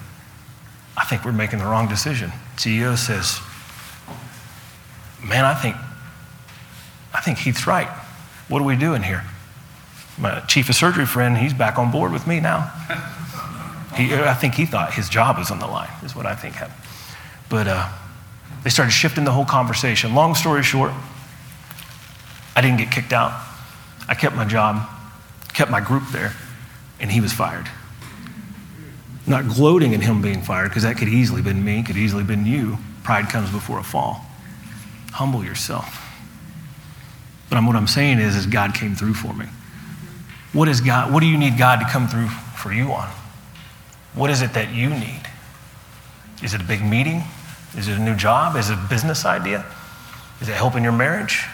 [0.94, 2.30] I think we're making the wrong decision.
[2.56, 3.40] CEO says,
[5.26, 5.74] Man, I think
[7.14, 7.88] I think Heath's right.
[8.48, 9.24] What are we doing here?
[10.18, 12.70] My chief of surgery friend, he's back on board with me now.
[13.96, 16.56] He, I think he thought his job was on the line, is what I think
[16.56, 16.78] happened.
[17.48, 17.90] But uh,
[18.64, 20.14] they started shifting the whole conversation.
[20.14, 20.92] Long story short,
[22.54, 23.32] I didn't get kicked out.
[24.06, 24.86] I kept my job,
[25.56, 26.34] kept my group there,
[27.00, 27.66] and he was fired.
[29.26, 32.44] Not gloating in him being fired, because that could easily been me, could easily been
[32.44, 32.76] you.
[33.04, 34.20] Pride comes before a fall.
[35.12, 36.02] Humble yourself.
[37.48, 39.46] But what I'm saying is, is God came through for me.
[40.52, 41.12] What is God?
[41.12, 43.08] What do you need God to come through for you on?
[44.14, 45.22] What is it that you need?
[46.42, 47.22] Is it a big meeting?
[47.78, 48.56] Is it a new job?
[48.56, 49.64] Is it a business idea?
[50.42, 51.46] Is it help in your marriage?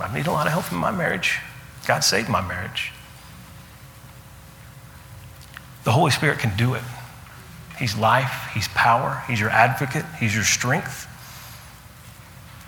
[0.00, 1.38] I need a lot of help in my marriage.
[1.86, 2.92] God saved my marriage.
[5.84, 6.82] The Holy Spirit can do it.
[7.78, 11.08] He's life, He's power, He's your advocate, He's your strength.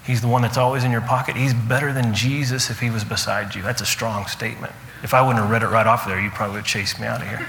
[0.07, 1.35] He's the one that's always in your pocket.
[1.35, 3.63] He's better than Jesus if He was beside you.
[3.63, 4.73] That's a strong statement.
[5.03, 7.23] If I wouldn't have read it right off there, you probably would chase me out
[7.23, 7.47] of here.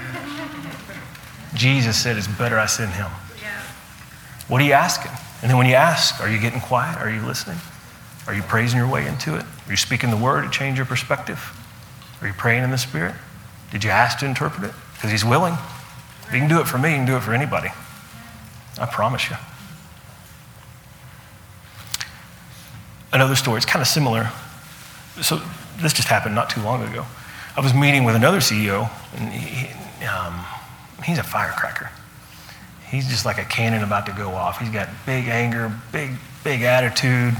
[1.54, 3.10] Jesus said, It's better I send Him.
[4.48, 5.10] What are you asking?
[5.42, 6.98] And then when you ask, are you getting quiet?
[6.98, 7.58] Are you listening?
[8.26, 9.42] Are you praising your way into it?
[9.42, 11.52] Are you speaking the word to change your perspective?
[12.20, 13.14] Are you praying in the Spirit?
[13.70, 14.74] Did you ask to interpret it?
[15.06, 15.54] Because He's willing.
[16.26, 17.68] If He can do it for me, He can do it for anybody.
[18.78, 19.36] I promise you.
[23.12, 24.30] Another story, it's kind of similar.
[25.22, 25.40] So,
[25.80, 27.06] this just happened not too long ago.
[27.56, 30.44] I was meeting with another CEO, and he, um,
[31.04, 31.88] he's a firecracker.
[32.90, 34.58] He's just like a cannon about to go off.
[34.58, 36.10] He's got big anger, big,
[36.42, 37.34] big attitude,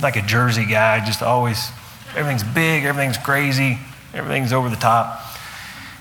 [0.00, 1.68] like a Jersey guy, just always,
[2.14, 3.76] everything's big, everything's crazy,
[4.14, 5.27] everything's over the top.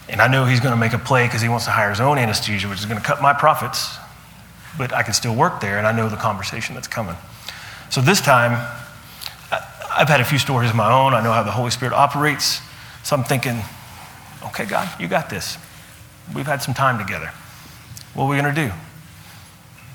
[0.10, 2.00] And I know he's going to make a play because he wants to hire his
[2.00, 3.98] own anesthesia, which is going to cut my profits,
[4.78, 7.16] but I can still work there, and I know the conversation that's coming.
[7.90, 8.54] So this time,
[9.98, 11.14] I've had a few stories of my own.
[11.14, 12.62] I know how the Holy Spirit operates.
[13.04, 13.60] So I'm thinking,
[14.46, 15.58] okay, God, you got this.
[16.36, 17.32] We've had some time together.
[18.14, 18.72] What are we going to do?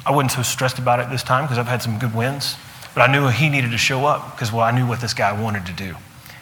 [0.04, 2.56] I wasn't so stressed about it this time because I've had some good wins,
[2.94, 5.40] but I knew he needed to show up because well, I knew what this guy
[5.40, 5.94] wanted to do.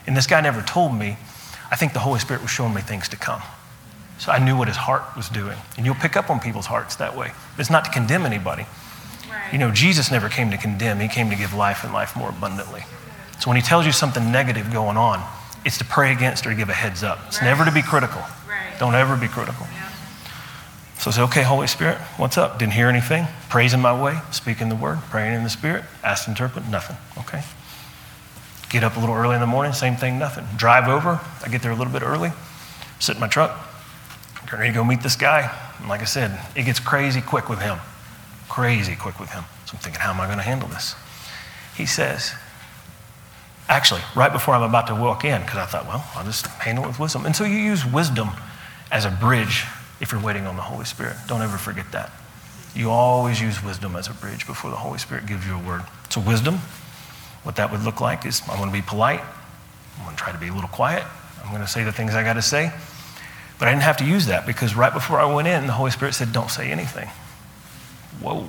[0.07, 1.19] And this guy never told me,
[1.71, 3.43] I think the Holy Spirit was showing me things to come.
[4.21, 5.57] So I knew what his heart was doing.
[5.79, 7.33] And you'll pick up on people's hearts that way.
[7.57, 8.67] It's not to condemn anybody.
[9.31, 9.49] Right.
[9.51, 12.29] You know, Jesus never came to condemn, he came to give life and life more
[12.29, 12.85] abundantly.
[13.41, 15.27] So when he tells you something negative going on,
[15.65, 17.19] it's to pray against or to give a heads up.
[17.29, 17.49] It's right.
[17.49, 18.21] never to be critical.
[18.47, 18.79] Right.
[18.79, 19.67] Don't ever be critical.
[19.73, 19.89] Yeah.
[20.99, 22.59] So say, okay, Holy Spirit, what's up?
[22.59, 23.27] Didn't hear anything.
[23.49, 26.99] Praising my way, speaking the word, praying in the Spirit, asked to interpret, nothing.
[27.17, 27.43] Okay.
[28.69, 30.45] Get up a little early in the morning, same thing, nothing.
[30.59, 31.21] Drive over.
[31.43, 32.33] I get there a little bit early,
[32.99, 33.70] sit in my truck,
[34.51, 35.55] get ready to go meet this guy.
[35.79, 37.79] And like I said, it gets crazy quick with him.
[38.49, 39.45] Crazy quick with him.
[39.67, 40.97] So I'm thinking, how am I going to handle this?
[41.77, 42.33] He says,
[43.69, 46.85] actually, right before I'm about to walk in, because I thought, well, I'll just handle
[46.85, 47.27] it with wisdom.
[47.27, 48.31] And so you use wisdom
[48.91, 49.65] as a bridge
[50.01, 51.17] if you're waiting on the Holy Spirit.
[51.29, 52.11] Don't ever forget that.
[52.75, 55.83] You always use wisdom as a bridge before the Holy Spirit gives you a word.
[56.09, 56.57] So, wisdom,
[57.43, 59.21] what that would look like is I'm going to be polite.
[59.99, 61.05] I'm going to try to be a little quiet.
[61.43, 62.73] I'm going to say the things I got to say.
[63.61, 65.91] But I didn't have to use that because right before I went in, the Holy
[65.91, 67.09] Spirit said, Don't say anything.
[68.21, 68.47] Whoa,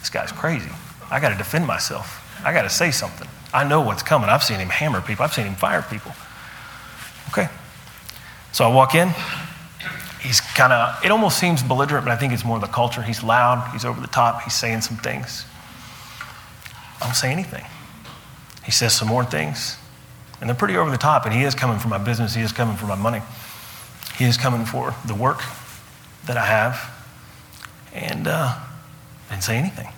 [0.00, 0.70] this guy's crazy.
[1.10, 2.24] I got to defend myself.
[2.44, 3.28] I got to say something.
[3.52, 4.30] I know what's coming.
[4.30, 6.12] I've seen him hammer people, I've seen him fire people.
[7.28, 7.48] Okay.
[8.52, 9.10] So I walk in.
[10.20, 13.02] He's kind of, it almost seems belligerent, but I think it's more the culture.
[13.02, 15.44] He's loud, he's over the top, he's saying some things.
[17.00, 17.64] I don't say anything.
[18.64, 19.76] He says some more things,
[20.40, 21.24] and they're pretty over the top.
[21.24, 23.22] And he is coming for my business, he is coming for my money,
[24.18, 25.42] he is coming for the work
[26.26, 26.94] that I have.
[27.94, 28.58] And uh,
[29.30, 29.88] didn't say anything.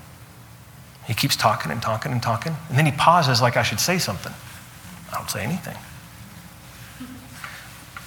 [1.06, 3.98] He keeps talking and talking and talking, and then he pauses like I should say
[3.98, 4.32] something.
[5.10, 5.76] I don't say anything.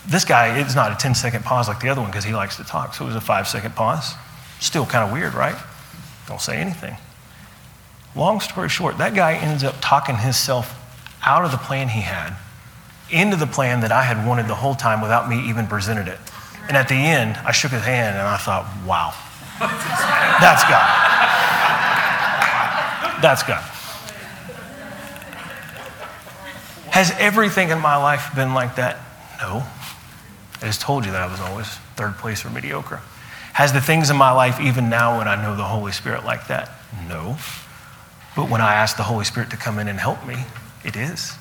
[0.07, 2.57] This guy, it's not a 10 second pause like the other one because he likes
[2.57, 2.93] to talk.
[2.93, 4.13] So it was a five second pause.
[4.59, 5.55] Still kind of weird, right?
[6.27, 6.95] Don't say anything.
[8.15, 10.79] Long story short, that guy ends up talking himself
[11.25, 12.35] out of the plan he had
[13.09, 16.19] into the plan that I had wanted the whole time without me even presenting it.
[16.67, 19.13] And at the end, I shook his hand and I thought, wow,
[19.59, 21.03] that's God.
[23.21, 23.63] That's God.
[26.91, 28.97] Has everything in my life been like that?
[29.41, 29.63] No.
[30.61, 33.01] I just told you that I was always third place or mediocre.
[33.53, 36.47] Has the things in my life, even now when I know the Holy Spirit, like
[36.47, 36.71] that?
[37.07, 37.37] No.
[38.35, 40.37] But when I ask the Holy Spirit to come in and help me,
[40.83, 41.33] it is.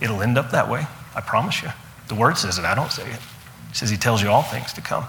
[0.00, 0.86] It'll end up that way.
[1.14, 1.70] I promise you.
[2.08, 3.20] The Word says it, I don't say it.
[3.70, 5.04] It says He tells you all things to come.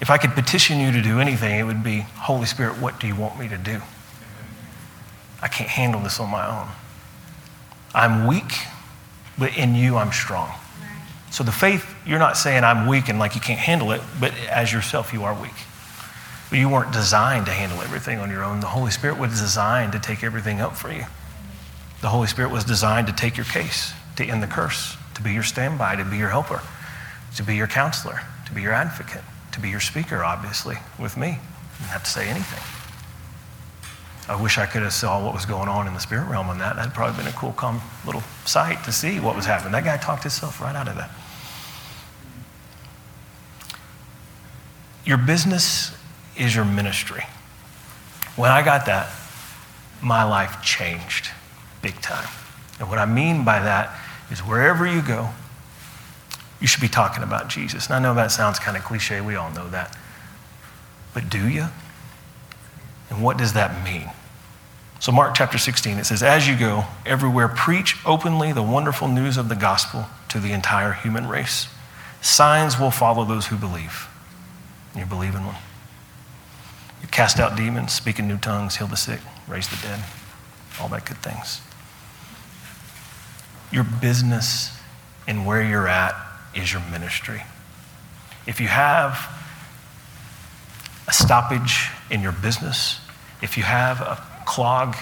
[0.00, 3.06] If I could petition you to do anything, it would be Holy Spirit, what do
[3.06, 3.80] you want me to do?
[5.42, 6.68] I can't handle this on my own.
[7.94, 8.52] I'm weak,
[9.38, 10.52] but in you, I'm strong.
[11.30, 14.34] So the faith, you're not saying I'm weak and like you can't handle it, but
[14.48, 15.54] as yourself, you are weak.
[16.50, 18.60] But you weren't designed to handle everything on your own.
[18.60, 21.04] The Holy Spirit was designed to take everything up for you.
[22.00, 25.32] The Holy Spirit was designed to take your case, to end the curse, to be
[25.32, 26.62] your standby, to be your helper,
[27.36, 31.38] to be your counselor, to be your advocate, to be your speaker, obviously, with me.
[31.78, 32.62] Didn't have to say anything.
[34.28, 36.58] I wish I could have saw what was going on in the spirit realm on
[36.58, 36.76] that.
[36.76, 39.72] That'd probably been a cool, calm little sight to see what was happening.
[39.72, 41.10] That guy talked himself right out of that.
[45.04, 45.94] Your business
[46.38, 47.24] is your ministry.
[48.36, 49.10] When I got that,
[50.00, 51.30] my life changed
[51.82, 52.28] big time.
[52.78, 53.96] And what I mean by that
[54.30, 55.30] is wherever you go,
[56.60, 57.86] you should be talking about Jesus.
[57.86, 59.96] And I know that sounds kind of cliche, we all know that.
[61.14, 61.66] But do you?
[63.08, 64.10] And what does that mean?
[65.00, 69.38] So, Mark chapter 16, it says, As you go everywhere, preach openly the wonderful news
[69.38, 71.68] of the gospel to the entire human race.
[72.20, 74.08] Signs will follow those who believe.
[74.94, 75.56] You believe in one.
[77.00, 80.04] You cast out demons, speak in new tongues, heal the sick, raise the dead,
[80.78, 81.62] all that good things.
[83.72, 84.76] Your business
[85.26, 86.14] and where you're at
[86.54, 87.42] is your ministry.
[88.46, 89.28] If you have
[91.06, 93.00] a stoppage in your business,
[93.42, 94.96] if you have a clog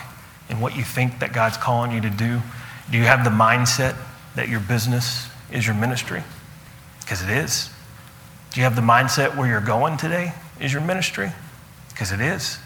[0.49, 2.41] in what you think that God's calling you to do,
[2.91, 3.97] do you have the mindset
[4.35, 6.23] that your business is your ministry?
[7.01, 7.71] Because it is.
[8.53, 11.31] Do you have the mindset where you're going today is your ministry?
[11.91, 12.59] Because it is.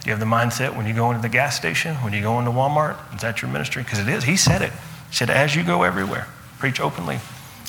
[0.00, 2.38] Do you have the mindset when you go into the gas station, when you go
[2.38, 3.82] into Walmart, is that your ministry?
[3.82, 4.24] Because it is.
[4.24, 4.72] He said it.
[5.10, 6.26] He said, as you go everywhere,
[6.58, 7.20] preach openly.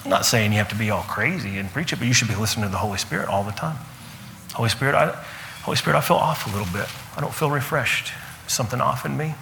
[0.03, 2.27] I'm not saying you have to be all crazy and preach it, but you should
[2.27, 3.77] be listening to the Holy Spirit all the time.
[4.53, 5.11] Holy Spirit, I,
[5.63, 6.87] Holy Spirit, I feel off a little bit.
[7.15, 8.13] I don't feel refreshed.
[8.47, 9.35] Something off in me.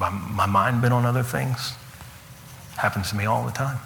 [0.00, 1.74] My, my mind been on other things.
[2.76, 3.78] Happens to me all the time.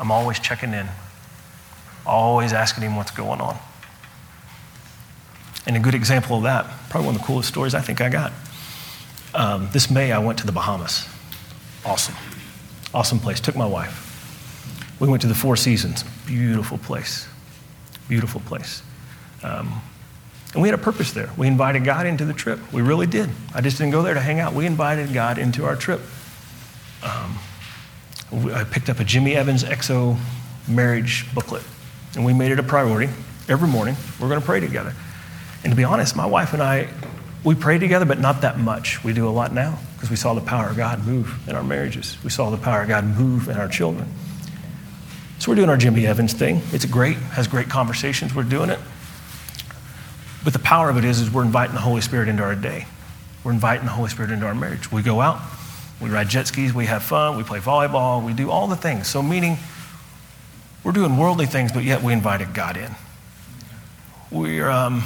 [0.00, 0.86] I'm always checking in,
[2.06, 3.58] always asking him what's going on.
[5.66, 8.08] And a good example of that, probably one of the coolest stories I think I
[8.08, 8.32] got.
[9.34, 11.06] Um, this May, I went to the Bahamas.
[11.88, 12.14] Awesome.
[12.92, 13.40] Awesome place.
[13.40, 14.04] Took my wife.
[15.00, 16.04] We went to the Four Seasons.
[16.26, 17.26] Beautiful place.
[18.10, 18.82] Beautiful place.
[19.42, 19.80] Um,
[20.52, 21.30] and we had a purpose there.
[21.38, 22.60] We invited God into the trip.
[22.74, 23.30] We really did.
[23.54, 24.52] I just didn't go there to hang out.
[24.52, 26.02] We invited God into our trip.
[27.02, 27.38] Um,
[28.52, 30.18] I picked up a Jimmy Evans XO
[30.68, 31.62] marriage booklet,
[32.14, 33.10] and we made it a priority.
[33.48, 34.92] Every morning, we're going to pray together.
[35.64, 36.88] And to be honest, my wife and I,
[37.44, 39.02] we pray together, but not that much.
[39.04, 41.62] We do a lot now because we saw the power of God move in our
[41.62, 42.16] marriages.
[42.24, 44.08] We saw the power of God move in our children.
[45.38, 46.62] So we're doing our Jimmy Evans thing.
[46.72, 48.34] It's great, has great conversations.
[48.34, 48.80] We're doing it.
[50.44, 52.86] But the power of it is, is we're inviting the Holy Spirit into our day.
[53.44, 54.90] We're inviting the Holy Spirit into our marriage.
[54.90, 55.40] We go out,
[56.00, 59.06] we ride jet skis, we have fun, we play volleyball, we do all the things.
[59.06, 59.58] So, meaning
[60.82, 62.94] we're doing worldly things, but yet we invited God in.
[64.30, 65.02] We're, um,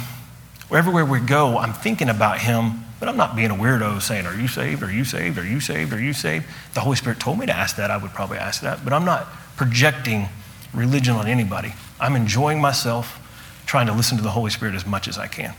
[0.71, 4.35] everywhere we go, I'm thinking about Him, but I'm not being a weirdo saying, Are
[4.35, 4.83] you saved?
[4.83, 5.37] Are you saved?
[5.37, 5.93] Are you saved?
[5.93, 6.45] Are you saved?
[6.73, 7.91] The Holy Spirit told me to ask that.
[7.91, 10.27] I would probably ask that, but I'm not projecting
[10.73, 11.73] religion on anybody.
[11.99, 13.19] I'm enjoying myself,
[13.65, 15.53] trying to listen to the Holy Spirit as much as I can.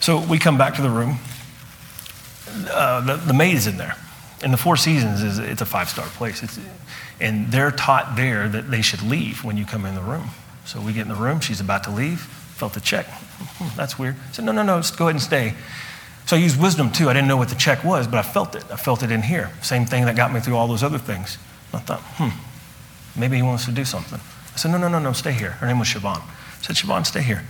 [0.00, 1.18] So we come back to the room.
[2.70, 3.96] Uh, the, the maid is in there.
[4.42, 6.42] And the Four Seasons is it's a five star place.
[6.42, 6.58] It's,
[7.20, 10.30] and they're taught there that they should leave when you come in the room.
[10.64, 11.40] So we get in the room.
[11.40, 12.20] She's about to leave.
[12.20, 13.06] Felt the check.
[13.38, 14.16] Hmm, that's weird.
[14.28, 15.54] I said, no, no, no, just go ahead and stay.
[16.26, 17.08] So I used wisdom too.
[17.08, 18.64] I didn't know what the check was, but I felt it.
[18.70, 19.50] I felt it in here.
[19.62, 21.38] Same thing that got me through all those other things.
[21.72, 24.20] I thought, hmm, maybe he wants to do something.
[24.52, 25.52] I said, no, no, no, no, stay here.
[25.52, 26.20] Her name was Siobhan.
[26.20, 27.44] I said, Siobhan, stay here.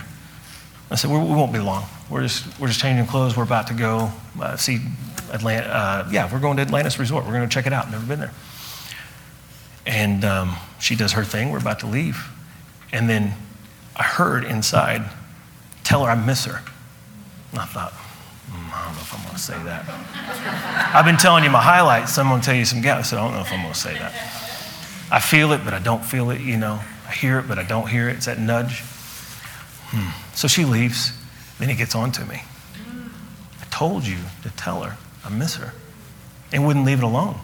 [0.91, 1.85] I said, we won't be long.
[2.09, 3.37] We're just, we're just changing clothes.
[3.37, 4.79] We're about to go uh, see
[5.31, 5.67] Atlanta.
[5.67, 7.25] Uh, yeah, we're going to Atlantis Resort.
[7.25, 7.91] We're going to check it out.
[7.91, 8.31] Never been there.
[9.85, 11.51] And um, she does her thing.
[11.51, 12.27] We're about to leave.
[12.91, 13.33] And then
[13.95, 15.03] I heard inside,
[15.89, 16.61] tell her I miss her.
[17.51, 20.93] And I thought, mm, I don't know if I'm going to say that.
[20.93, 22.13] I've been telling you my highlights.
[22.13, 23.11] So I'm going to tell you some gaps.
[23.11, 24.13] I don't know if I'm going to say that.
[25.11, 26.79] I feel it, but I don't feel it, you know.
[27.07, 28.17] I hear it, but I don't hear it.
[28.17, 28.81] It's that nudge.
[29.89, 30.11] Hmm.
[30.35, 31.11] So she leaves.
[31.57, 32.43] Then he gets on to me.
[33.59, 35.73] I told you to tell her I miss her.
[36.51, 37.39] And wouldn't leave it alone.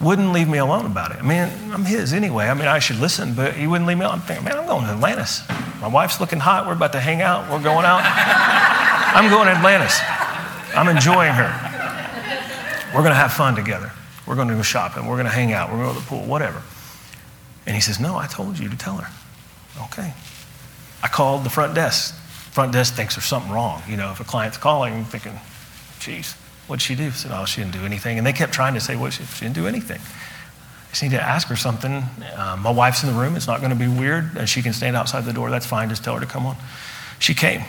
[0.00, 1.18] Wouldn't leave me alone about it.
[1.18, 2.46] I mean, I'm his anyway.
[2.46, 4.20] I mean, I should listen, but he wouldn't leave me alone.
[4.20, 5.42] I'm thinking, man, I'm going to Atlantis.
[5.80, 6.66] My wife's looking hot.
[6.66, 7.50] We're about to hang out.
[7.50, 8.02] We're going out.
[8.04, 9.98] I'm going to Atlantis.
[10.76, 11.50] I'm enjoying her.
[12.94, 13.90] We're going to have fun together.
[14.26, 15.06] We're going to go shopping.
[15.06, 15.70] We're going to hang out.
[15.70, 16.62] We're going to go to the pool, whatever.
[17.66, 19.10] And he says, No, I told you to tell her.
[19.86, 20.14] Okay.
[21.02, 22.14] I called the front desk.
[22.52, 23.82] Front desk thinks there's something wrong.
[23.88, 25.38] You know, if a client's calling, I'm thinking,
[26.00, 26.34] geez,
[26.68, 27.06] what'd she do?
[27.06, 28.18] I said, oh, she didn't do anything.
[28.18, 29.98] And they kept trying to say, well, she, she didn't do anything.
[29.98, 32.04] I just need to ask her something.
[32.36, 33.36] Um, my wife's in the room.
[33.36, 34.48] It's not going to be weird.
[34.48, 35.50] She can stand outside the door.
[35.50, 35.88] That's fine.
[35.88, 36.56] Just tell her to come on.
[37.18, 37.62] She came.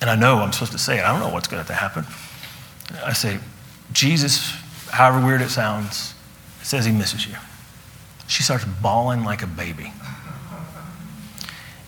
[0.00, 1.04] And I know I'm supposed to say it.
[1.04, 2.06] I don't know what's going to happen.
[3.04, 3.38] I say,
[3.92, 4.50] Jesus,
[4.88, 6.14] however weird it sounds,
[6.62, 7.34] says he misses you.
[8.28, 9.92] She starts bawling like a baby.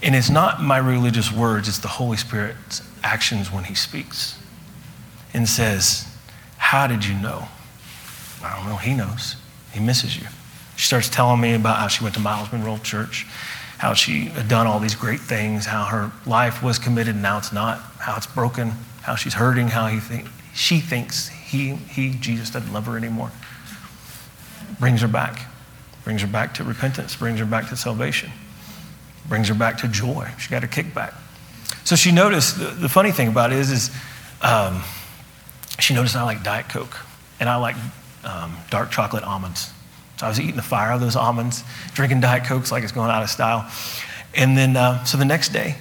[0.03, 4.42] And it's not my religious words, it's the Holy Spirit's actions when He speaks
[5.35, 6.07] and says,
[6.57, 7.49] How did you know?
[8.42, 8.77] I don't know.
[8.77, 9.37] He knows.
[9.73, 10.27] He misses you.
[10.77, 13.27] She starts telling me about how she went to Myles Munroe Church,
[13.79, 17.38] how she had done all these great things, how her life was committed and now
[17.38, 22.11] it's not, how it's broken, how she's hurting, how he think, she thinks he, he,
[22.11, 23.31] Jesus, doesn't love her anymore.
[24.81, 25.49] Brings her back.
[26.05, 28.31] Brings her back to repentance, brings her back to salvation
[29.29, 30.29] brings her back to joy.
[30.38, 31.14] She got a kickback.
[31.85, 33.90] So she noticed, the, the funny thing about it is, is
[34.40, 34.83] um,
[35.83, 36.97] she noticed I like Diet Coke
[37.40, 37.75] and I like
[38.25, 39.73] um, dark chocolate almonds.
[40.18, 43.11] So I was eating the fire of those almonds, drinking Diet Cokes like it's going
[43.11, 43.68] out of style.
[44.35, 45.75] And then, uh, so the next day,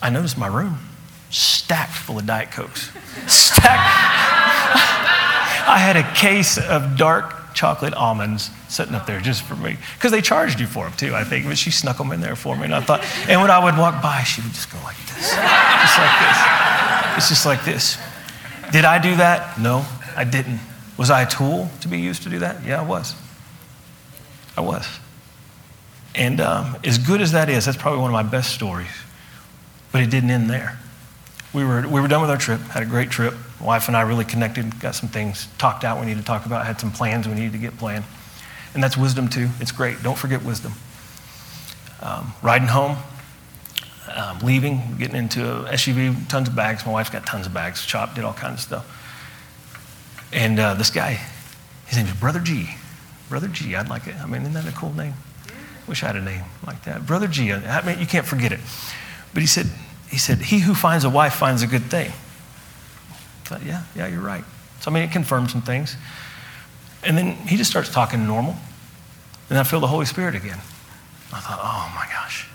[0.00, 0.78] I noticed my room
[1.30, 2.92] stacked full of Diet Cokes.
[3.26, 3.66] Stacked.
[5.68, 9.76] I had a case of dark chocolate almonds sitting up there just for me.
[9.94, 11.46] Because they charged you for them too, I think.
[11.46, 12.64] But she snuck them in there for me.
[12.64, 15.34] And I thought, and when I would walk by, she would just go like this.
[15.34, 16.38] Just like this.
[17.16, 17.98] It's just like this.
[18.72, 19.58] Did I do that?
[19.58, 19.84] No,
[20.16, 20.60] I didn't.
[20.96, 22.64] Was I a tool to be used to do that?
[22.64, 23.14] Yeah, I was.
[24.56, 24.86] I was.
[26.14, 28.90] And um, as good as that is, that's probably one of my best stories.
[29.92, 30.78] But it didn't end there.
[31.54, 33.34] We were, we were done with our trip, had a great trip.
[33.60, 36.44] My wife and I really connected, got some things talked out we needed to talk
[36.44, 38.04] about, had some plans we needed to get planned.
[38.74, 39.48] And that's wisdom too.
[39.60, 40.02] It's great.
[40.02, 40.72] Don't forget wisdom.
[42.02, 42.96] Um, riding home,
[44.18, 46.84] um, leaving, getting into a SUV, tons of bags.
[46.84, 47.86] My wife's got tons of bags.
[47.86, 50.28] Chop did all kinds of stuff.
[50.32, 51.20] And uh, this guy,
[51.86, 52.68] his name is Brother G.
[53.28, 54.16] Brother G, I'd like it.
[54.16, 55.14] I mean, isn't that a cool name?
[55.86, 57.06] Wish I had a name like that.
[57.06, 58.60] Brother G, I mean, you can't forget it.
[59.32, 59.66] But he said,
[60.10, 62.10] he said, he who finds a wife finds a good thing.
[62.10, 64.44] I thought, yeah, yeah, you're right.
[64.80, 65.96] So, I mean, it confirmed some things.
[67.04, 68.56] And then he just starts talking normal.
[69.48, 70.58] And I feel the Holy Spirit again.
[71.32, 72.48] I thought, oh my gosh.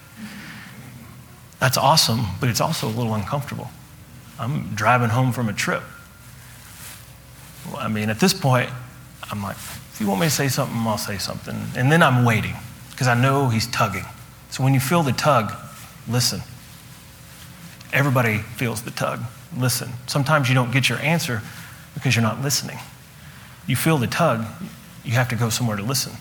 [1.63, 3.69] That's awesome, but it's also a little uncomfortable.
[4.37, 5.81] I'm driving home from a trip.
[7.65, 8.69] Well, I mean, at this point,
[9.31, 11.55] I'm like, if you want me to say something, I'll say something.
[11.77, 12.55] And then I'm waiting
[12.91, 14.03] because I know he's tugging.
[14.49, 15.53] So when you feel the tug,
[16.05, 16.41] listen.
[17.93, 19.21] Everybody feels the tug.
[19.57, 19.89] Listen.
[20.05, 21.41] Sometimes you don't get your answer
[21.93, 22.77] because you're not listening.
[23.67, 24.45] You feel the tug,
[25.05, 26.11] you have to go somewhere to listen.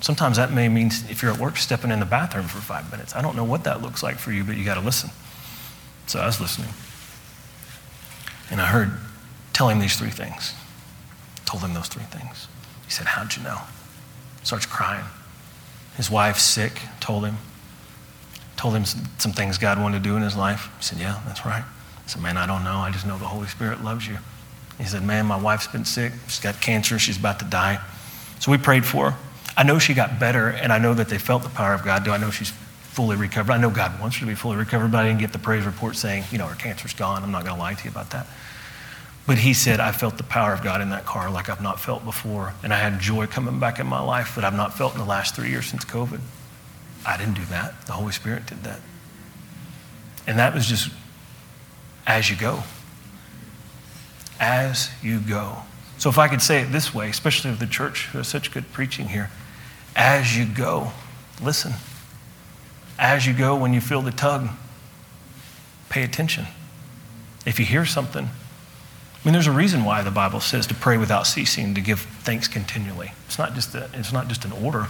[0.00, 3.14] Sometimes that may mean if you're at work, stepping in the bathroom for five minutes.
[3.14, 5.10] I don't know what that looks like for you, but you got to listen.
[6.06, 6.70] So I was listening.
[8.50, 8.92] And I heard,
[9.52, 10.54] tell him these three things.
[11.44, 12.48] Told him those three things.
[12.84, 13.58] He said, How'd you know?
[14.42, 15.04] Starts crying.
[15.96, 17.36] His wife's sick, told him.
[18.56, 20.70] Told him some things God wanted to do in his life.
[20.78, 21.62] He said, Yeah, that's right.
[21.62, 22.78] I said, Man, I don't know.
[22.78, 24.16] I just know the Holy Spirit loves you.
[24.78, 26.12] He said, Man, my wife's been sick.
[26.26, 26.98] She's got cancer.
[26.98, 27.80] She's about to die.
[28.38, 29.18] So we prayed for her.
[29.60, 32.02] I know she got better, and I know that they felt the power of God.
[32.02, 33.52] Do I know she's fully recovered?
[33.52, 35.66] I know God wants her to be fully recovered, but I didn't get the praise
[35.66, 37.22] report saying, you know, her cancer's gone.
[37.22, 38.26] I'm not going to lie to you about that.
[39.26, 41.78] But he said, I felt the power of God in that car like I've not
[41.78, 42.54] felt before.
[42.62, 45.04] And I had joy coming back in my life that I've not felt in the
[45.04, 46.20] last three years since COVID.
[47.04, 47.84] I didn't do that.
[47.84, 48.80] The Holy Spirit did that.
[50.26, 50.90] And that was just
[52.06, 52.62] as you go.
[54.40, 55.58] As you go.
[55.98, 58.52] So if I could say it this way, especially with the church who has such
[58.52, 59.28] good preaching here,
[60.00, 60.92] as you go,
[61.42, 61.74] listen.
[62.98, 64.48] As you go, when you feel the tug,
[65.90, 66.46] pay attention.
[67.44, 70.96] If you hear something, I mean, there's a reason why the Bible says to pray
[70.96, 73.12] without ceasing, to give thanks continually.
[73.26, 74.86] It's not just, a, it's not just an order.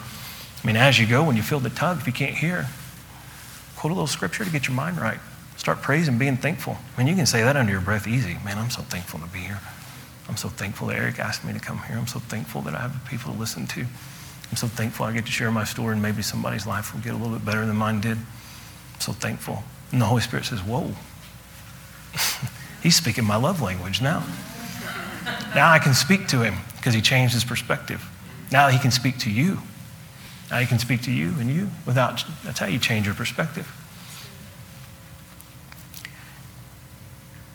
[0.63, 2.69] I mean, as you go, when you feel the tug, if you can't hear,
[3.77, 5.19] quote a little scripture to get your mind right.
[5.57, 6.77] Start praising, being thankful.
[6.95, 8.37] I mean, you can say that under your breath easy.
[8.45, 9.59] Man, I'm so thankful to be here.
[10.29, 11.99] I'm so thankful that Eric asked me to come here.
[11.99, 13.87] I'm so thankful that I have people to listen to.
[14.51, 17.15] I'm so thankful I get to share my story and maybe somebody's life will get
[17.15, 18.19] a little bit better than mine did.
[18.19, 19.63] I'm so thankful.
[19.93, 20.93] And the Holy Spirit says, Whoa.
[22.83, 24.25] He's speaking my love language now.
[25.55, 28.03] Now I can speak to him because he changed his perspective.
[28.51, 29.59] Now he can speak to you.
[30.51, 33.67] Now he can speak to you and you without, that's how you change your perspective.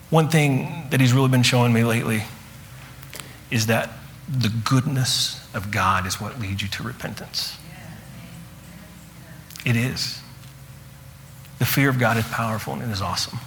[0.10, 2.24] One thing that he's really been showing me lately
[3.52, 3.90] is that
[4.28, 7.58] the goodness of God is what leads you to repentance.
[9.66, 10.20] It is.
[11.60, 13.40] The fear of God is powerful and it is awesome.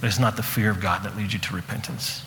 [0.00, 2.22] But it's not the fear of God that leads you to repentance.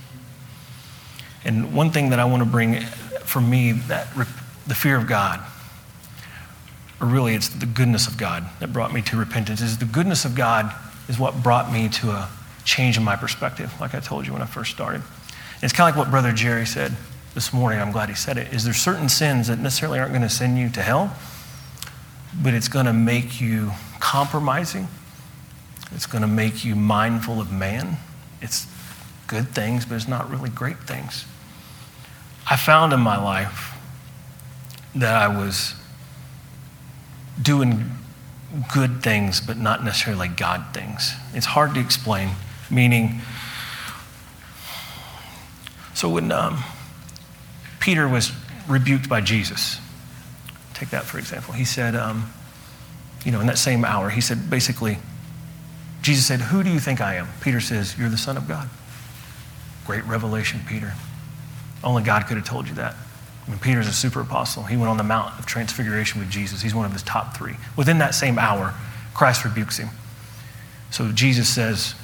[1.46, 2.82] And one thing that I want to bring
[3.24, 4.08] for me that
[4.66, 5.40] the fear of God,
[7.00, 10.26] or really it's the goodness of God that brought me to repentance, is the goodness
[10.26, 10.74] of God
[11.08, 12.30] is what brought me to a
[12.66, 15.02] change in my perspective, like I told you when I first started.
[15.02, 16.96] And it's kind of like what Brother Jerry said
[17.38, 17.80] this morning.
[17.80, 18.52] I'm glad he said it.
[18.52, 21.16] Is there certain sins that necessarily aren't going to send you to hell,
[22.42, 24.88] but it's going to make you compromising
[25.96, 27.98] it's going to make you mindful of man.
[28.42, 28.68] It's
[29.28, 31.26] good things, but it's not really great things.
[32.50, 33.78] I found in my life
[34.96, 35.76] that I was
[37.42, 37.92] doing
[38.74, 41.14] good things, but not necessarily God things.
[41.34, 42.30] It's hard to explain,
[42.70, 43.22] meaning,
[45.94, 46.64] so when um,
[47.88, 48.34] Peter was
[48.68, 49.80] rebuked by Jesus,
[50.74, 52.30] take that for example, he said, um,
[53.24, 54.98] you know, in that same hour, he said basically,
[56.02, 57.30] Jesus said, Who do you think I am?
[57.40, 58.68] Peter says, You're the Son of God.
[59.86, 60.96] Great revelation, Peter.
[61.82, 62.94] Only God could have told you that.
[63.46, 64.64] I mean, Peter's a super apostle.
[64.64, 66.62] He went on the Mount of Transfiguration with Jesus.
[66.62, 67.56] He's one of his top three.
[67.78, 68.74] Within that same hour,
[69.14, 69.92] Christ rebukes him.
[70.92, 71.96] So Jesus says,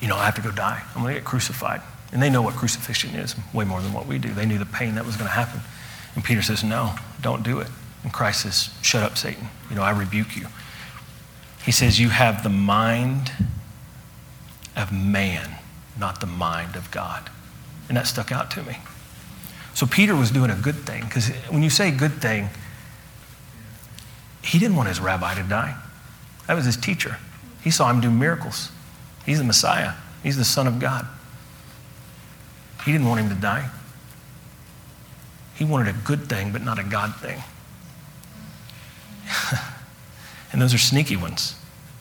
[0.00, 0.80] You know, I have to go die.
[0.94, 1.82] I'm going to get crucified.
[2.12, 4.32] And they know what crucifixion is way more than what we do.
[4.32, 5.60] They knew the pain that was going to happen.
[6.14, 7.68] And Peter says, No, don't do it.
[8.02, 9.48] And Christ says, Shut up, Satan.
[9.68, 10.46] You know, I rebuke you.
[11.64, 13.32] He says, You have the mind
[14.76, 15.56] of man,
[15.98, 17.28] not the mind of God.
[17.88, 18.78] And that stuck out to me.
[19.74, 22.48] So Peter was doing a good thing, because when you say good thing,
[24.42, 25.76] he didn't want his rabbi to die.
[26.46, 27.18] That was his teacher.
[27.62, 28.70] He saw him do miracles.
[29.26, 31.06] He's the Messiah, he's the Son of God.
[32.86, 33.68] He didn't want him to die.
[35.56, 37.42] He wanted a good thing, but not a God thing.
[40.52, 41.54] And those are sneaky ones.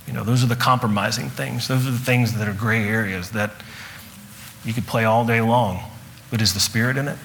[0.07, 1.67] You know, those are the compromising things.
[1.67, 3.51] Those are the things that are gray areas that
[4.63, 5.83] you could play all day long.
[6.31, 7.17] But is the Spirit in it?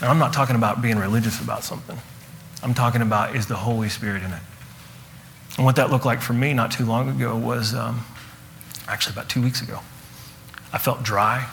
[0.00, 1.98] And I'm not talking about being religious about something.
[2.62, 4.42] I'm talking about is the Holy Spirit in it?
[5.56, 8.06] And what that looked like for me not too long ago was um,
[8.88, 9.80] actually about two weeks ago.
[10.72, 11.46] I felt dry.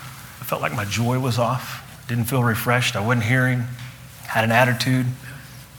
[0.44, 1.82] I felt like my joy was off.
[2.06, 2.96] didn't feel refreshed.
[2.96, 3.64] I wasn't hearing,
[4.26, 5.06] had an attitude.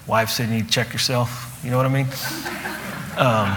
[0.07, 1.61] Wife said, You need to check yourself.
[1.63, 2.07] You know what I mean?
[3.15, 3.55] Um,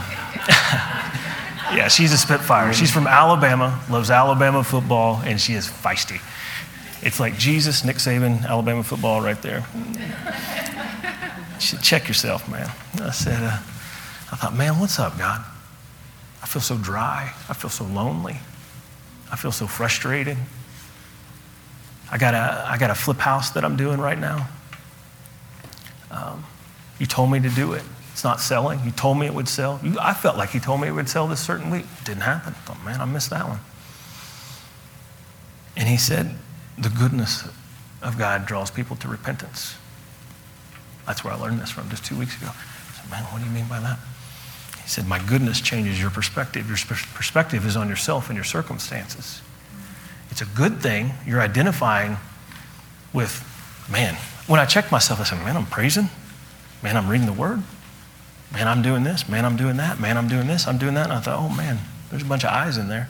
[1.78, 2.74] yeah, she's a Spitfire.
[2.74, 6.20] She's from Alabama, loves Alabama football, and she is feisty.
[7.00, 9.64] It's like Jesus, Nick Saban, Alabama football right there.
[11.59, 12.70] She said, Check yourself, man.
[13.00, 13.56] I said, uh,
[14.30, 15.42] I thought, man, what's up, God?
[16.42, 17.32] I feel so dry.
[17.48, 18.36] I feel so lonely.
[19.32, 20.36] I feel so frustrated.
[22.11, 24.48] I got a, I got a flip house that I'm doing right now.
[26.11, 26.44] Um,
[26.98, 27.82] you told me to do it.
[28.12, 28.80] It's not selling.
[28.84, 29.78] You told me it would sell.
[29.82, 31.84] You, I felt like you told me it would sell this certain week.
[32.04, 32.54] Didn't happen.
[32.54, 33.61] I thought, man, I missed that one.
[35.76, 36.34] And he said,
[36.76, 37.48] the goodness
[38.02, 39.76] of God draws people to repentance.
[41.06, 42.50] That's where I learned this from just two weeks ago.
[42.50, 43.98] I said, man, what do you mean by that?
[44.88, 46.66] He said, My goodness changes your perspective.
[46.66, 46.78] Your
[47.14, 49.42] perspective is on yourself and your circumstances.
[50.30, 51.12] It's a good thing.
[51.26, 52.16] You're identifying
[53.12, 53.44] with,
[53.90, 54.14] man,
[54.46, 56.08] when I check myself, I said, man, I'm praising.
[56.82, 57.62] Man, I'm reading the word.
[58.52, 59.28] Man, I'm doing this.
[59.28, 60.00] Man, I'm doing that.
[60.00, 60.66] Man, I'm doing this.
[60.66, 61.04] I'm doing that.
[61.04, 61.78] And I thought, oh, man,
[62.10, 63.08] there's a bunch of eyes in there.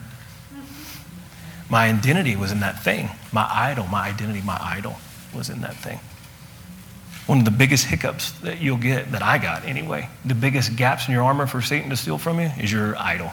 [1.69, 3.09] My identity was in that thing.
[3.31, 4.95] My idol, my identity, my idol
[5.33, 5.99] was in that thing
[7.29, 11.07] one of the biggest hiccups that you'll get, that I got anyway, the biggest gaps
[11.07, 13.31] in your armor for Satan to steal from you is your idol.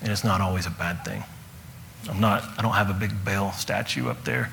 [0.00, 1.24] And it's not always a bad thing.
[2.08, 4.50] I'm not, I don't have a big Baal statue up there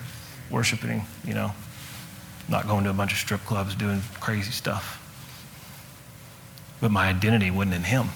[0.49, 1.51] worshiping, you know,
[2.49, 4.97] not going to a bunch of strip clubs doing crazy stuff.
[6.79, 8.09] But my identity wasn't in him.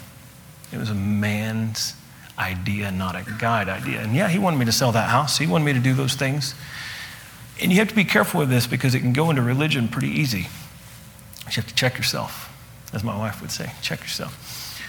[0.72, 1.94] It was a man's
[2.38, 4.02] idea, not a God idea.
[4.02, 5.38] And yeah, he wanted me to sell that house.
[5.38, 6.56] He wanted me to do those things.
[7.62, 10.10] And you have to be careful with this because it can go into religion pretty
[10.10, 10.48] easy.
[11.46, 12.52] You have to check yourself,
[12.94, 14.82] as my wife would say check yourself.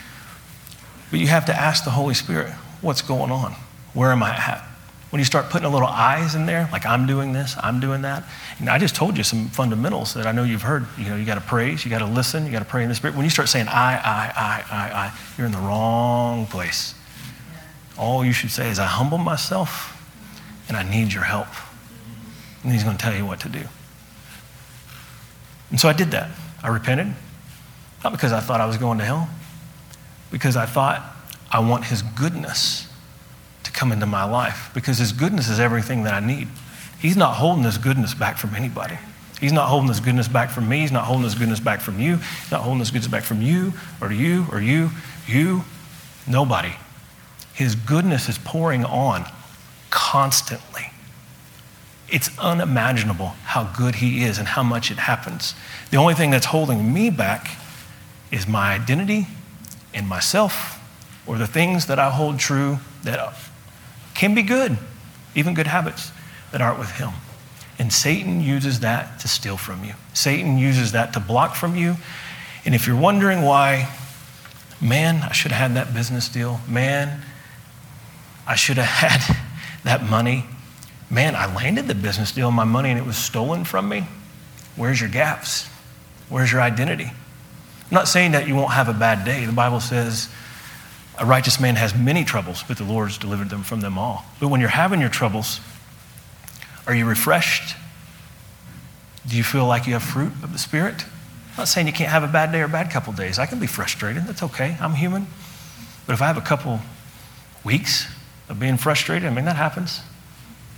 [1.11, 3.55] But you have to ask the Holy Spirit, what's going on?
[3.97, 4.63] Where am I at?
[5.09, 8.03] When you start putting a little eyes in there, like I'm doing this, I'm doing
[8.03, 8.25] that.
[8.59, 10.85] And I just told you some fundamentals that I know you've heard.
[10.99, 12.91] You know, you got to praise, you got to listen, you got to pray in
[12.91, 13.17] the Spirit.
[13.17, 16.95] When you start saying I, I, I, I, I, you're in the wrong place.
[17.97, 19.95] All you should say is, I humble myself
[20.69, 21.49] and I need your help
[22.63, 23.63] and he's going to tell you what to do.
[25.71, 26.29] And so I did that.
[26.63, 27.15] I repented,
[28.05, 29.31] not because I thought I was going to hell,
[30.31, 31.03] because I thought
[31.51, 32.86] I want his goodness
[33.77, 36.49] come into my life, because his goodness is everything that I need.
[36.99, 38.99] He's not holding his goodness back from anybody.
[39.39, 40.81] He's not holding his goodness back from me.
[40.81, 42.17] He's not holding his goodness back from you.
[42.17, 44.91] He's not holding his goodness back from you or you or you,
[45.29, 45.63] you,
[46.27, 46.73] nobody.
[47.53, 49.27] His goodness is pouring on
[49.91, 50.91] constantly.
[52.09, 55.55] It's unimaginable how good He is and how much it happens.
[55.91, 57.59] The only thing that's holding me back
[58.31, 59.27] is my identity
[59.93, 60.81] and myself,
[61.27, 63.19] or the things that I hold true that
[64.17, 64.77] can be good,
[65.35, 66.11] even good habits
[66.53, 67.11] that aren't with Him.
[67.79, 69.95] And Satan uses that to steal from you.
[70.15, 71.97] Satan uses that to block from you.
[72.65, 73.89] And if you're wondering why,
[74.81, 76.61] man, I should have had that business deal.
[76.69, 77.21] Man,
[78.47, 79.37] I should have had
[79.85, 80.45] that money
[81.11, 84.07] man, I landed the business deal, my money, and it was stolen from me.
[84.75, 85.69] Where's your gaps?
[86.29, 87.05] Where's your identity?
[87.05, 89.45] I'm not saying that you won't have a bad day.
[89.45, 90.29] The Bible says
[91.19, 94.25] a righteous man has many troubles, but the Lord's delivered them from them all.
[94.41, 95.61] But when you're having your troubles,
[96.87, 97.77] are you refreshed?
[99.27, 101.05] Do you feel like you have fruit of the Spirit?
[101.51, 103.39] I'm not saying you can't have a bad day or a bad couple days.
[103.39, 104.25] I can be frustrated.
[104.25, 104.77] That's okay.
[104.81, 105.27] I'm human.
[106.07, 106.81] But if I have a couple
[107.65, 108.07] weeks
[108.49, 110.01] of being frustrated, I mean, that happens.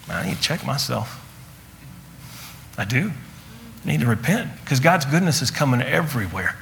[0.09, 1.25] I need to check myself.
[2.79, 3.11] I do.
[3.85, 6.57] I need to repent because God's goodness is coming everywhere.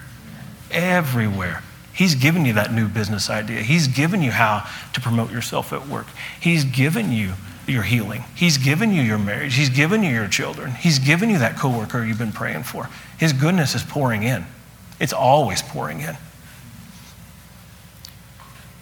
[0.70, 1.62] Everywhere.
[1.96, 3.62] He's given you that new business idea.
[3.62, 6.06] He's given you how to promote yourself at work.
[6.38, 7.32] He's given you
[7.66, 8.24] your healing.
[8.34, 9.54] He's given you your marriage.
[9.54, 10.72] He's given you your children.
[10.72, 12.90] He's given you that coworker you've been praying for.
[13.18, 14.44] His goodness is pouring in.
[15.00, 16.16] It's always pouring in.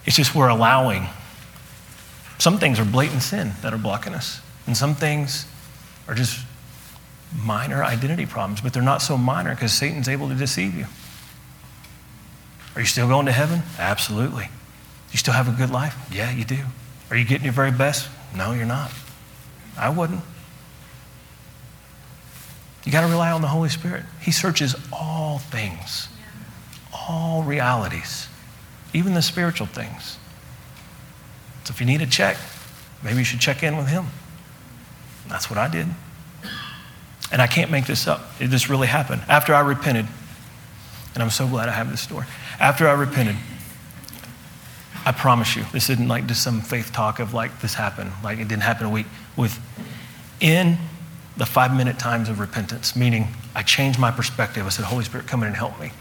[0.05, 1.07] It's just we're allowing.
[2.37, 4.41] Some things are blatant sin that are blocking us.
[4.67, 5.45] And some things
[6.09, 6.45] are just
[7.33, 10.85] minor identity problems, but they're not so minor because Satan's able to deceive you.
[12.75, 13.61] Are you still going to heaven?
[13.79, 14.49] Absolutely.
[15.11, 15.95] You still have a good life?
[16.11, 16.59] Yeah, you do.
[17.09, 18.09] Are you getting your very best?
[18.35, 18.91] No, you're not.
[19.77, 20.21] I wouldn't.
[22.83, 24.03] You got to rely on the Holy Spirit.
[24.21, 26.07] He searches all things,
[26.93, 28.27] all realities,
[28.93, 30.17] even the spiritual things.
[31.63, 32.37] So if you need a check,
[33.03, 34.05] maybe you should check in with Him.
[35.27, 35.87] That's what I did.
[37.31, 38.21] And I can't make this up.
[38.39, 39.23] It just really happened.
[39.27, 40.05] After I repented,
[41.15, 42.25] and I'm so glad I have this story.
[42.59, 43.37] After I repented,
[45.05, 48.37] I promise you, this isn't like just some faith talk of like this happened, like
[48.39, 49.05] it didn't happen a week.
[49.37, 50.77] Within
[51.37, 54.65] the five minute times of repentance, meaning I changed my perspective.
[54.65, 55.91] I said, Holy Spirit, come in and help me.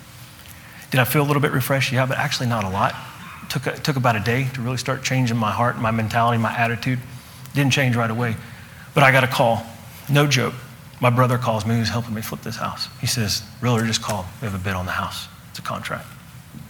[0.91, 1.93] Did I feel a little bit refreshed?
[1.93, 2.95] Yeah, but actually not a lot.
[3.43, 6.39] It took, it took about a day to really start changing my heart, my mentality,
[6.39, 6.99] my attitude.
[7.55, 8.37] Didn't change right away.
[8.95, 9.67] But I got a call,
[10.09, 10.55] no joke.
[11.05, 12.89] My brother calls me, who's helping me flip this house.
[12.99, 14.25] He says, Realtor just called.
[14.41, 15.29] We have a bid on the house.
[15.51, 16.07] It's a contract.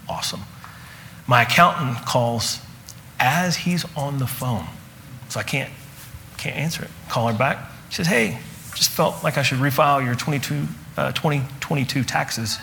[0.08, 0.40] Awesome.
[1.28, 2.58] My accountant calls
[3.20, 4.66] as he's on the phone.
[5.28, 5.70] So I can't,
[6.36, 6.90] can't answer it.
[7.08, 7.70] Call her back.
[7.90, 8.40] She says, Hey,
[8.74, 10.66] just felt like I should refile your 22,
[10.96, 12.58] uh, 2022 taxes.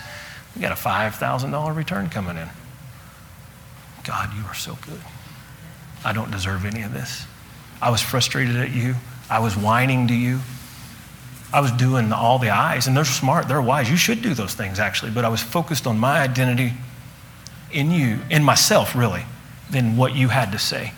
[0.57, 2.49] We got a $5,000 return coming in.
[4.03, 4.99] God, you are so good.
[6.03, 7.26] I don't deserve any of this.
[7.82, 8.95] I was frustrated at you.
[9.30, 10.41] I was whining to you.
[11.54, 13.89] I was doing all the eyes, and they're smart, they're wise.
[13.89, 15.12] You should do those things, actually.
[15.12, 16.74] But I was focused on my identity
[17.72, 19.24] in you, in myself, really,
[19.70, 20.93] than what you had to say.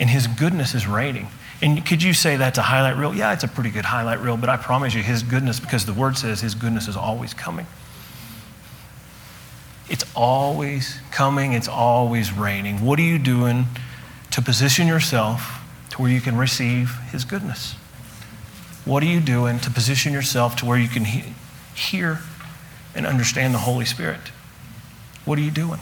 [0.00, 1.28] And His goodness is reigning.
[1.60, 3.14] And could you say that's a highlight reel?
[3.14, 5.92] Yeah, it's a pretty good highlight reel, but I promise you, His goodness, because the
[5.92, 7.66] Word says His goodness is always coming.
[9.90, 12.84] It's always coming, it's always raining.
[12.84, 13.66] What are you doing
[14.30, 17.74] to position yourself to where you can receive His goodness?
[18.88, 21.34] What are you doing to position yourself to where you can he-
[21.74, 22.20] hear
[22.94, 24.20] and understand the Holy Spirit?
[25.26, 25.80] What are you doing?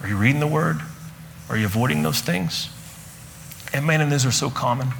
[0.00, 0.80] Are you reading the Word?
[1.48, 2.68] Are you avoiding those things?
[3.72, 4.90] And man, and those are so common.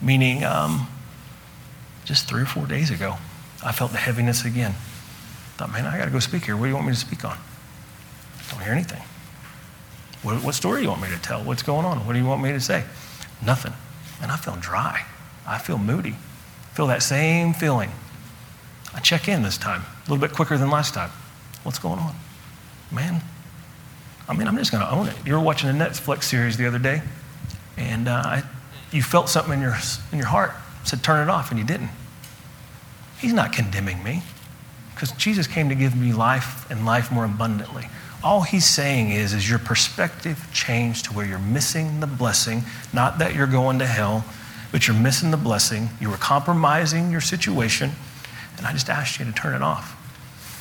[0.00, 0.86] Meaning, um,
[2.04, 3.16] just three or four days ago,
[3.64, 4.76] I felt the heaviness again.
[5.56, 6.56] Thought, man, I got to go speak here.
[6.56, 7.36] What do you want me to speak on?
[8.48, 9.02] Don't hear anything.
[10.22, 11.42] What, what story do you want me to tell?
[11.42, 12.06] What's going on?
[12.06, 12.84] What do you want me to say?
[13.44, 13.72] Nothing.
[14.22, 15.04] And I feel dry.
[15.46, 16.16] I feel moody.
[16.72, 17.90] Feel that same feeling.
[18.94, 21.10] I check in this time, a little bit quicker than last time.
[21.62, 22.14] What's going on?
[22.92, 23.22] Man,
[24.28, 25.14] I mean, I'm just going to own it.
[25.26, 27.02] You were watching a Netflix series the other day,
[27.76, 28.42] and uh, I,
[28.92, 29.76] you felt something in your,
[30.12, 30.52] in your heart,
[30.84, 31.90] said, turn it off, and you didn't.
[33.18, 34.22] He's not condemning me
[34.94, 37.88] because Jesus came to give me life and life more abundantly.
[38.22, 43.18] All he's saying is, is your perspective changed to where you're missing the blessing, not
[43.18, 44.24] that you're going to hell,
[44.74, 45.88] but you're missing the blessing.
[46.00, 47.92] You were compromising your situation,
[48.56, 49.96] and I just asked you to turn it off.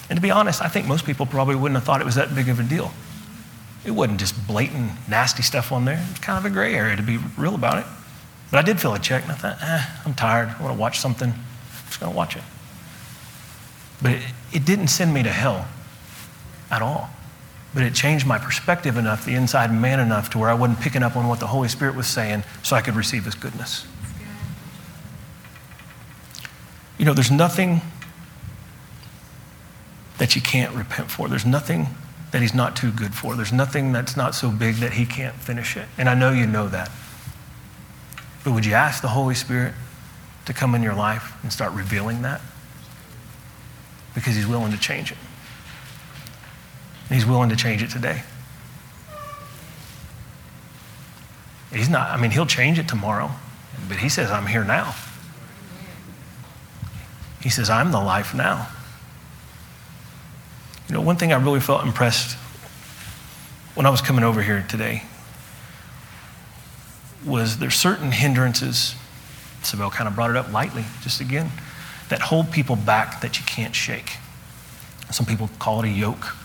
[0.08, 2.36] And to be honest, I think most people probably wouldn't have thought it was that
[2.36, 2.92] big of a deal.
[3.84, 6.00] It wasn't just blatant, nasty stuff on there.
[6.12, 7.86] It's kind of a gray area to be real about it.
[8.52, 10.50] But I did feel a check, and I thought, eh, I'm tired.
[10.60, 11.32] I want to watch something.
[11.32, 12.44] I'm just going to watch it.
[14.00, 14.22] But it,
[14.54, 15.68] it didn't send me to hell
[16.70, 17.10] at all.
[17.74, 21.02] But it changed my perspective enough, the inside man enough, to where I wasn't picking
[21.02, 23.88] up on what the Holy Spirit was saying so I could receive His goodness.
[27.04, 27.82] You know, there's nothing
[30.20, 31.28] that you can't repent for.
[31.28, 31.88] There's nothing
[32.32, 33.36] that He's not too good for.
[33.36, 35.86] There's nothing that's not so big that He can't finish it.
[35.98, 36.90] And I know you know that.
[38.46, 39.74] But would you ask the Holy Spirit
[40.46, 42.40] to come in your life and start revealing that?
[44.16, 45.18] Because He's willing to change it.
[47.10, 48.24] And He's willing to change it today.
[51.70, 53.30] He's not, I mean, He'll change it tomorrow,
[53.90, 54.96] but He says, I'm here now.
[57.44, 58.70] He says, I'm the life now.
[60.88, 62.38] You know, one thing I really felt impressed
[63.76, 65.04] when I was coming over here today
[67.26, 68.96] was there's certain hindrances,
[69.62, 71.52] Isabel kind of brought it up lightly, just again,
[72.10, 74.18] that hold people back that you can't shake.
[75.10, 76.36] Some people call it a yoke.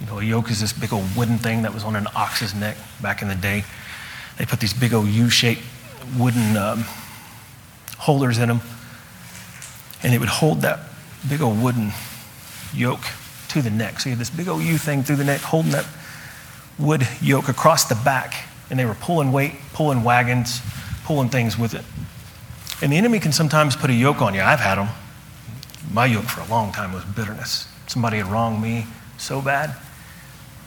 [0.00, 2.54] You know, a yoke is this big old wooden thing that was on an ox's
[2.54, 3.64] neck back in the day.
[4.38, 5.62] They put these big old U-shaped
[6.18, 6.84] wooden um,
[7.98, 8.60] holders in them,
[10.02, 10.80] and it would hold that
[11.28, 11.92] big old wooden
[12.74, 13.04] yoke
[13.48, 14.00] to the neck.
[14.00, 15.86] So you had this big old U thing through the neck, holding that
[16.78, 18.34] wood yoke across the back,
[18.70, 20.60] and they were pulling weight, pulling wagons,
[21.04, 21.84] pulling things with it.
[22.82, 24.40] And the enemy can sometimes put a yoke on you.
[24.40, 24.88] I've had them.
[25.92, 27.68] My yoke for a long time was bitterness.
[27.86, 28.86] Somebody had wronged me
[29.18, 29.76] so bad.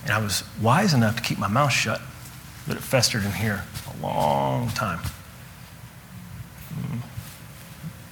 [0.04, 2.00] And I was wise enough to keep my mouth shut,
[2.68, 5.00] but it festered in here a long time.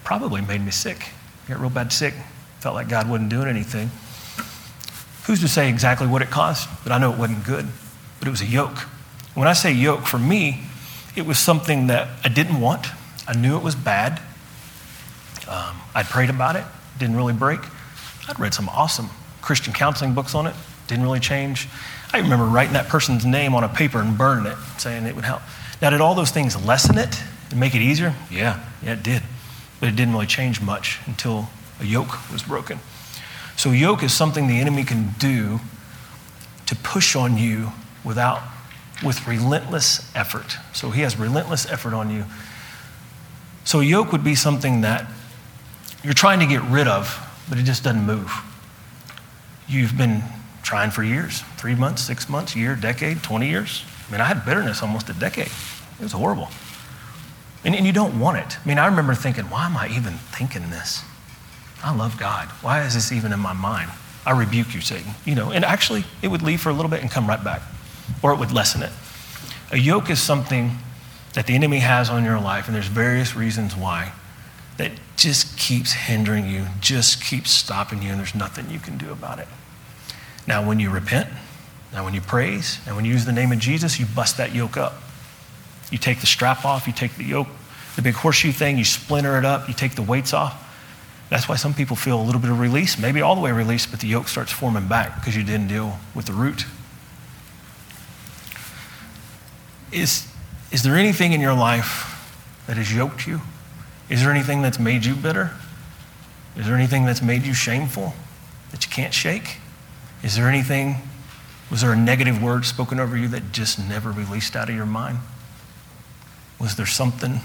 [0.03, 1.09] Probably made me sick.
[1.45, 2.13] I got real bad sick.
[2.59, 3.91] Felt like God wasn't doing anything.
[5.25, 6.67] Who's to say exactly what it caused?
[6.83, 7.67] But I know it wasn't good.
[8.19, 8.77] But it was a yoke.
[9.35, 10.61] When I say yoke, for me,
[11.15, 12.87] it was something that I didn't want.
[13.27, 14.21] I knew it was bad.
[15.47, 16.63] Um, I'd prayed about it,
[16.97, 17.59] didn't really break.
[18.27, 19.09] I'd read some awesome
[19.41, 20.55] Christian counseling books on it,
[20.87, 21.67] didn't really change.
[22.13, 25.25] I remember writing that person's name on a paper and burning it, saying it would
[25.25, 25.41] help.
[25.81, 28.13] Now, did all those things lessen it and make it easier?
[28.31, 29.23] Yeah, yeah, it did.
[29.83, 31.49] But it didn't really change much until
[31.81, 32.79] a yoke was broken.
[33.57, 35.59] So, yoke is something the enemy can do
[36.67, 38.41] to push on you without,
[39.03, 40.55] with relentless effort.
[40.71, 42.23] So, he has relentless effort on you
[43.65, 45.05] So a yoke would be something that
[46.01, 47.19] you're trying to get rid of,
[47.49, 48.31] but it just doesn't move.
[49.67, 50.23] You've been
[50.61, 53.83] trying for years three months, six months, year, decade, 20 years.
[54.07, 55.51] I mean, I had bitterness almost a decade.
[55.99, 56.47] It was horrible.
[57.65, 58.57] And, and you don't want it.
[58.63, 61.03] I mean, I remember thinking, why am I even thinking this?
[61.83, 62.47] I love God.
[62.61, 63.89] Why is this even in my mind?
[64.25, 65.13] I rebuke you, Satan.
[65.25, 67.61] You know, and actually, it would leave for a little bit and come right back,
[68.21, 68.91] or it would lessen it.
[69.71, 70.77] A yoke is something
[71.33, 74.13] that the enemy has on your life, and there's various reasons why,
[74.77, 79.11] that just keeps hindering you, just keeps stopping you, and there's nothing you can do
[79.11, 79.47] about it.
[80.47, 81.29] Now, when you repent,
[81.91, 84.53] now when you praise, and when you use the name of Jesus, you bust that
[84.53, 84.93] yoke up.
[85.93, 87.47] You take the strap off, you take the yoke,
[87.95, 90.59] the big horseshoe thing, you splinter it up, you take the weights off.
[91.29, 93.91] That's why some people feel a little bit of release, maybe all the way released,
[93.91, 96.65] but the yoke starts forming back because you didn't deal with the root.
[99.91, 100.27] Is,
[100.71, 102.09] is there anything in your life
[102.65, 103.41] that has yoked you?
[104.09, 105.51] Is there anything that's made you bitter?
[106.57, 108.15] Is there anything that's made you shameful
[108.71, 109.57] that you can't shake?
[110.23, 110.95] Is there anything,
[111.69, 114.87] was there a negative word spoken over you that just never released out of your
[114.87, 115.19] mind?
[116.63, 117.41] Was there something,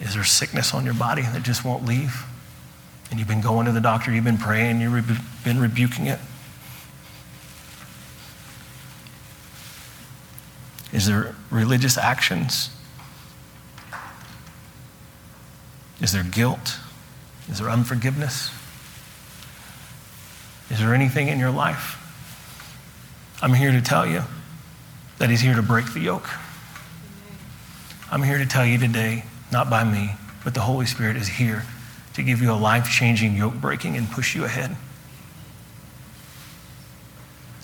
[0.00, 2.24] is there sickness on your body that just won't leave?
[3.10, 6.18] And you've been going to the doctor, you've been praying, you've been rebuking it?
[10.94, 12.70] Is there religious actions?
[16.00, 16.78] Is there guilt?
[17.50, 18.50] Is there unforgiveness?
[20.70, 21.98] Is there anything in your life?
[23.42, 24.22] I'm here to tell you
[25.18, 26.30] that He's here to break the yoke.
[28.12, 30.12] I'm here to tell you today, not by me,
[30.44, 31.64] but the Holy Spirit is here
[32.14, 34.76] to give you a life changing yoke breaking and push you ahead.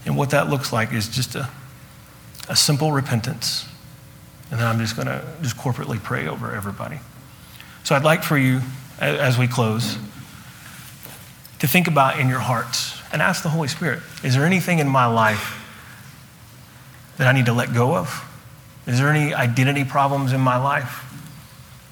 [0.04, 1.48] And what that looks like is just a
[2.48, 3.66] a simple repentance.
[4.50, 6.98] And then I'm just going to just corporately pray over everybody.
[7.84, 8.60] So I'd like for you,
[8.98, 9.98] as we close,
[11.58, 14.88] to think about in your hearts and ask the Holy Spirit is there anything in
[14.88, 15.54] my life
[17.18, 18.24] that I need to let go of?
[18.88, 21.04] Is there any identity problems in my life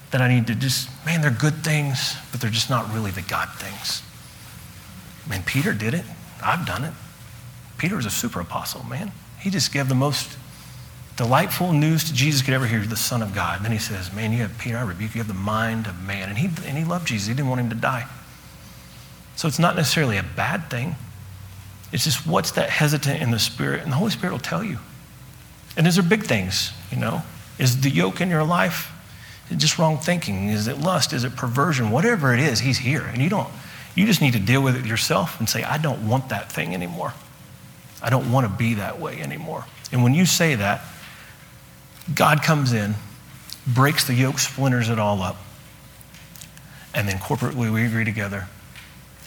[0.09, 3.21] that I need to just, man, they're good things, but they're just not really the
[3.21, 4.01] God things?
[5.29, 6.03] Man, Peter did it.
[6.43, 6.93] I've done it.
[7.77, 9.11] Peter was a super apostle, man.
[9.39, 10.37] He just gave the most
[11.17, 13.61] delightful news to Jesus could ever hear, the Son of God.
[13.61, 16.01] Then he says, Man, you have Peter, I rebuke you, You have the mind of
[16.01, 16.29] man.
[16.29, 18.07] And he, and he loved Jesus, he didn't want him to die.
[19.35, 20.95] So it's not necessarily a bad thing.
[21.91, 23.83] It's just what's that hesitant in the Spirit?
[23.83, 24.79] And the Holy Spirit will tell you.
[25.77, 27.21] And these are big things, you know.
[27.59, 28.91] Is the yoke in your life
[29.55, 30.49] just wrong thinking?
[30.49, 31.13] Is it lust?
[31.13, 31.91] Is it perversion?
[31.91, 33.03] Whatever it is, He's here.
[33.03, 33.47] And you don't,
[33.95, 36.73] you just need to deal with it yourself and say, I don't want that thing
[36.73, 37.13] anymore.
[38.01, 39.65] I don't want to be that way anymore.
[39.91, 40.81] And when you say that,
[42.13, 42.95] God comes in,
[43.65, 45.37] breaks the yoke, splinters it all up,
[46.93, 48.47] and then corporately we agree together,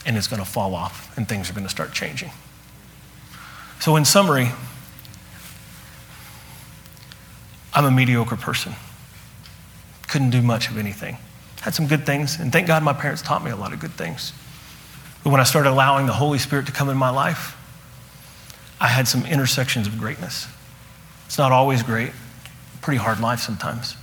[0.05, 2.31] and it's going to fall off, and things are going to start changing.
[3.81, 4.51] So, in summary,
[7.81, 8.75] I'm a mediocre person.
[10.07, 11.17] Couldn't do much of anything.
[11.63, 13.93] Had some good things, and thank God my parents taught me a lot of good
[13.93, 14.35] things.
[15.25, 17.57] But when I started allowing the Holy Spirit to come in my life,
[18.79, 20.47] I had some intersections of greatness.
[21.25, 22.13] It's not always great,
[22.83, 23.97] pretty hard life sometimes.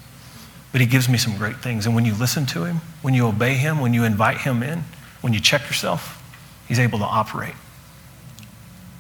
[0.72, 1.86] But he gives me some great things.
[1.86, 4.86] And when you listen to him, when you obey him, when you invite him in,
[5.22, 6.20] when you check yourself,
[6.68, 7.54] he's able to operate.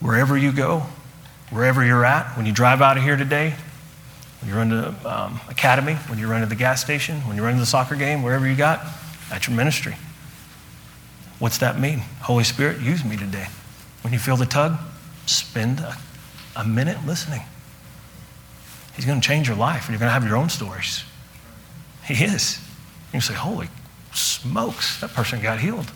[0.01, 0.83] Wherever you go,
[1.49, 3.55] wherever you're at, when you drive out of here today,
[4.39, 7.43] when you run to um, academy, when you run to the gas station, when you
[7.43, 8.85] run to the soccer game, wherever you got,
[9.29, 9.95] that's your ministry.
[11.39, 11.99] What's that mean?
[12.21, 13.47] Holy Spirit, use me today.
[14.01, 14.77] When you feel the tug,
[15.25, 15.97] spend a,
[16.55, 17.41] a minute listening.
[18.95, 21.03] He's going to change your life, and you're going to have your own stories.
[22.05, 22.59] He is.
[23.13, 23.69] You say, Holy
[24.13, 25.91] smokes, that person got healed.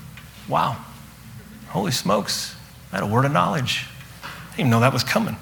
[0.48, 0.78] Wow.
[1.70, 2.56] Holy smokes,
[2.92, 3.86] I had a word of knowledge.
[4.24, 5.38] I didn't even know that was coming.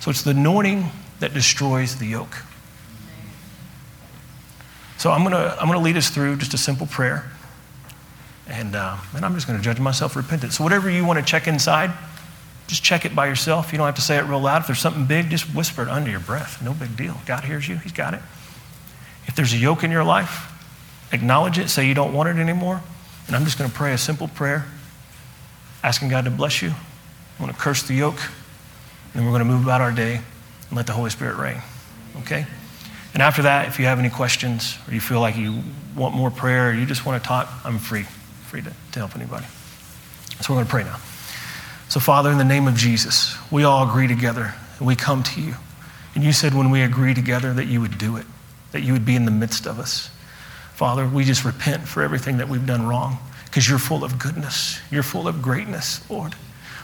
[0.00, 0.90] So it's the anointing
[1.22, 2.36] that destroys the yoke.
[4.98, 7.30] So I'm going to I'm to lead us through just a simple prayer.
[8.48, 10.52] And, uh, and I'm just going to judge myself repentant.
[10.52, 11.92] So whatever you want to check inside,
[12.66, 13.70] just check it by yourself.
[13.70, 14.62] You don't have to say it real loud.
[14.62, 16.60] If there's something big, just whisper it under your breath.
[16.60, 17.16] No big deal.
[17.24, 18.20] God hears you, He's got it.
[19.26, 20.52] If there's a yoke in your life,
[21.12, 22.82] acknowledge it, say you don't want it anymore.
[23.28, 24.66] And I'm just going to pray a simple prayer,
[25.84, 26.70] asking God to bless you.
[26.70, 30.20] I'm going to curse the yoke, and then we're going to move about our day
[30.72, 31.60] and let the Holy Spirit reign.
[32.20, 32.46] Okay?
[33.12, 35.62] And after that, if you have any questions or you feel like you
[35.94, 38.04] want more prayer or you just want to talk, I'm free,
[38.46, 39.44] free to, to help anybody.
[40.40, 40.96] So we're going to pray now.
[41.90, 45.42] So, Father, in the name of Jesus, we all agree together and we come to
[45.42, 45.56] you.
[46.14, 48.24] And you said when we agree together that you would do it,
[48.70, 50.08] that you would be in the midst of us.
[50.72, 54.80] Father, we just repent for everything that we've done wrong because you're full of goodness.
[54.90, 56.34] You're full of greatness, Lord.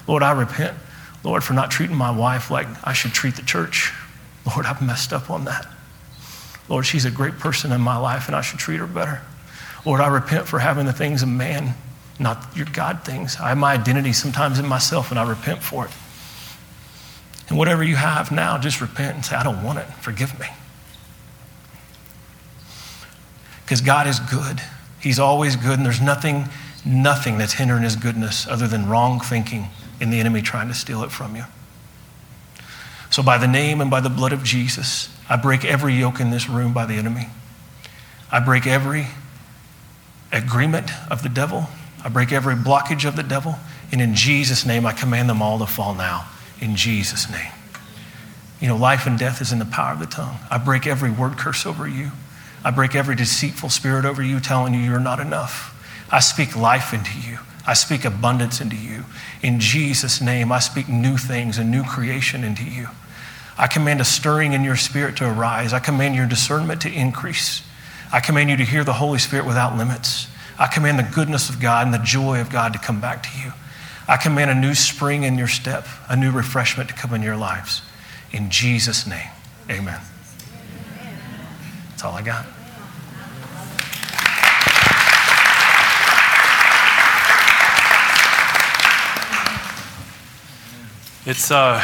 [0.06, 0.76] Lord, I repent,
[1.24, 3.92] Lord, for not treating my wife like I should treat the church.
[4.46, 5.66] Lord, I've messed up on that.
[6.68, 9.22] Lord, she's a great person in my life and I should treat her better.
[9.84, 11.74] Lord, I repent for having the things of man,
[12.18, 13.36] not your God things.
[13.40, 15.90] I have my identity sometimes in myself and I repent for it.
[17.48, 19.86] And whatever you have now, just repent and say, I don't want it.
[20.00, 20.46] Forgive me.
[23.64, 24.60] Because God is good.
[25.00, 26.48] He's always good, and there's nothing,
[26.84, 29.68] nothing that's hindering his goodness other than wrong thinking
[30.00, 31.44] in the enemy trying to steal it from you.
[33.10, 36.30] So, by the name and by the blood of Jesus, I break every yoke in
[36.30, 37.28] this room by the enemy.
[38.30, 39.06] I break every
[40.30, 41.66] agreement of the devil.
[42.04, 43.56] I break every blockage of the devil.
[43.90, 46.28] And in Jesus' name, I command them all to fall now.
[46.60, 47.52] In Jesus' name.
[48.60, 50.36] You know, life and death is in the power of the tongue.
[50.50, 52.10] I break every word curse over you.
[52.64, 55.74] I break every deceitful spirit over you, telling you you're not enough.
[56.10, 57.38] I speak life into you.
[57.68, 59.04] I speak abundance into you.
[59.42, 62.88] In Jesus' name, I speak new things and new creation into you.
[63.58, 65.74] I command a stirring in your spirit to arise.
[65.74, 67.62] I command your discernment to increase.
[68.10, 70.28] I command you to hear the Holy Spirit without limits.
[70.58, 73.38] I command the goodness of God and the joy of God to come back to
[73.38, 73.52] you.
[74.08, 77.36] I command a new spring in your step, a new refreshment to come in your
[77.36, 77.82] lives.
[78.32, 79.28] In Jesus' name,
[79.68, 80.00] amen.
[81.90, 82.46] That's all I got.
[91.30, 91.82] It's uh,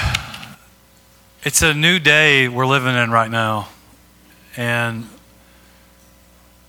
[1.43, 3.69] it's a new day we're living in right now.
[4.57, 5.07] And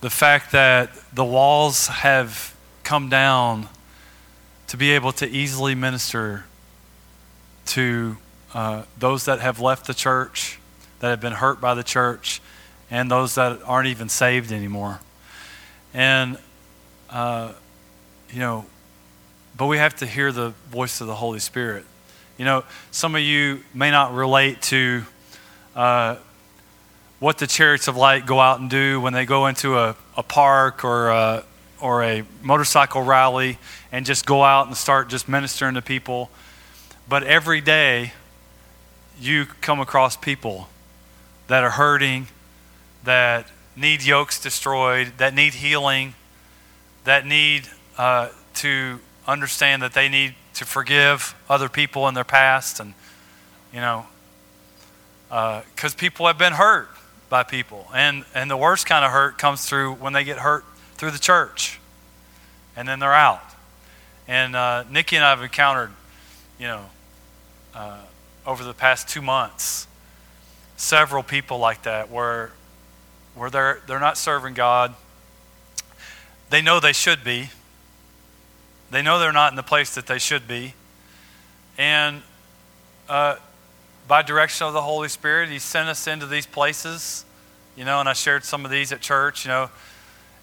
[0.01, 2.53] the fact that the walls have
[2.83, 3.69] come down
[4.67, 6.43] to be able to easily minister
[7.67, 8.17] to
[8.53, 10.59] uh, those that have left the church,
[10.99, 12.41] that have been hurt by the church,
[12.91, 14.99] and those that aren't even saved anymore.
[15.93, 16.37] And,
[17.09, 17.53] uh,
[18.33, 18.65] you know,
[19.55, 21.85] but we have to hear the voice of the Holy Spirit.
[22.37, 25.03] You know, some of you may not relate to
[25.73, 26.17] uh,
[27.19, 30.23] what the chariots of light go out and do when they go into a, a
[30.23, 31.45] park or a,
[31.79, 33.57] or a motorcycle rally
[33.91, 36.29] and just go out and start just ministering to people.
[37.07, 38.11] But every day,
[39.17, 40.67] you come across people
[41.47, 42.27] that are hurting,
[43.05, 46.15] that need yokes destroyed, that need healing,
[47.05, 52.79] that need uh, to understand that they need to forgive other people in their past
[52.79, 52.93] and
[53.73, 54.05] you know
[55.29, 56.89] because uh, people have been hurt
[57.29, 57.87] by people.
[57.93, 60.63] And and the worst kind of hurt comes through when they get hurt
[60.95, 61.79] through the church.
[62.75, 63.43] And then they're out.
[64.27, 65.91] And uh, nikki and i have encountered
[66.59, 66.85] you know
[67.73, 67.99] uh,
[68.45, 69.87] over the past two months
[70.77, 72.51] several people like that where
[73.33, 74.95] where they're they're not serving god.
[76.49, 77.49] They know they should be
[78.91, 80.73] they know they're not in the place that they should be.
[81.77, 82.21] And
[83.09, 83.37] uh,
[84.07, 87.25] by direction of the Holy Spirit, He sent us into these places.
[87.75, 89.43] You know, and I shared some of these at church.
[89.43, 89.69] You know,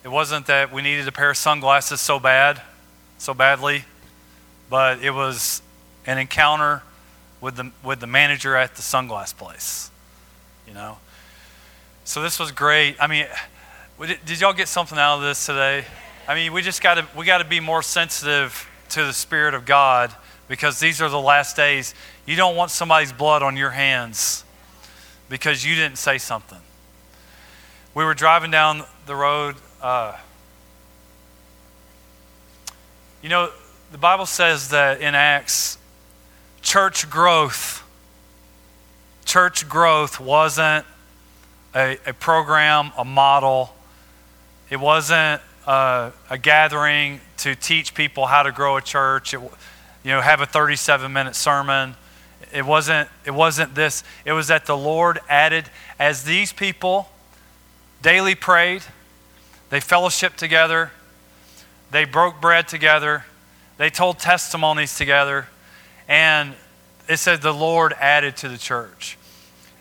[0.04, 2.60] it wasn't that we needed a pair of sunglasses so bad,
[3.18, 3.84] so badly,
[4.68, 5.62] but it was
[6.06, 6.82] an encounter
[7.40, 9.90] with the with the manager at the sunglass place.
[10.66, 10.98] You know,
[12.04, 12.96] so this was great.
[13.00, 13.26] I mean,
[14.24, 15.84] did y'all get something out of this today?
[16.28, 19.54] I mean, we just got to we got to be more sensitive to the Spirit
[19.54, 20.14] of God
[20.46, 21.94] because these are the last days.
[22.26, 24.44] You don't want somebody's blood on your hands
[25.28, 26.60] because you didn't say something.
[27.92, 29.56] We were driving down the road.
[29.80, 30.16] Uh,
[33.20, 33.50] you know,
[33.90, 35.76] the Bible says that in Acts,
[36.60, 37.82] church growth,
[39.24, 40.86] church growth wasn't
[41.74, 43.74] a, a program, a model.
[44.70, 49.34] It wasn't uh, a gathering to teach people how to grow a church.
[49.34, 49.40] It,
[50.04, 51.94] you know, have a 37 minute sermon.
[52.52, 54.04] It wasn't, it wasn't this.
[54.24, 55.66] It was that the Lord added,
[55.98, 57.08] as these people
[58.02, 58.82] daily prayed,
[59.70, 60.90] they fellowshiped together,
[61.90, 63.24] they broke bread together,
[63.78, 65.48] they told testimonies together,
[66.08, 66.54] and
[67.08, 69.16] it said the Lord added to the church.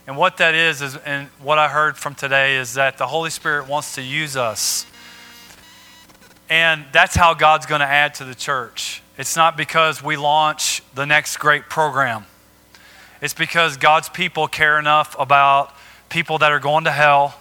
[0.07, 3.29] And what that is, is and what I heard from today is that the Holy
[3.29, 4.86] Spirit wants to use us
[6.51, 9.01] and that's how God's going to add to the church.
[9.17, 12.25] It's not because we launch the next great program,
[13.21, 15.73] it's because God's people care enough about
[16.09, 17.39] people that are going to hell,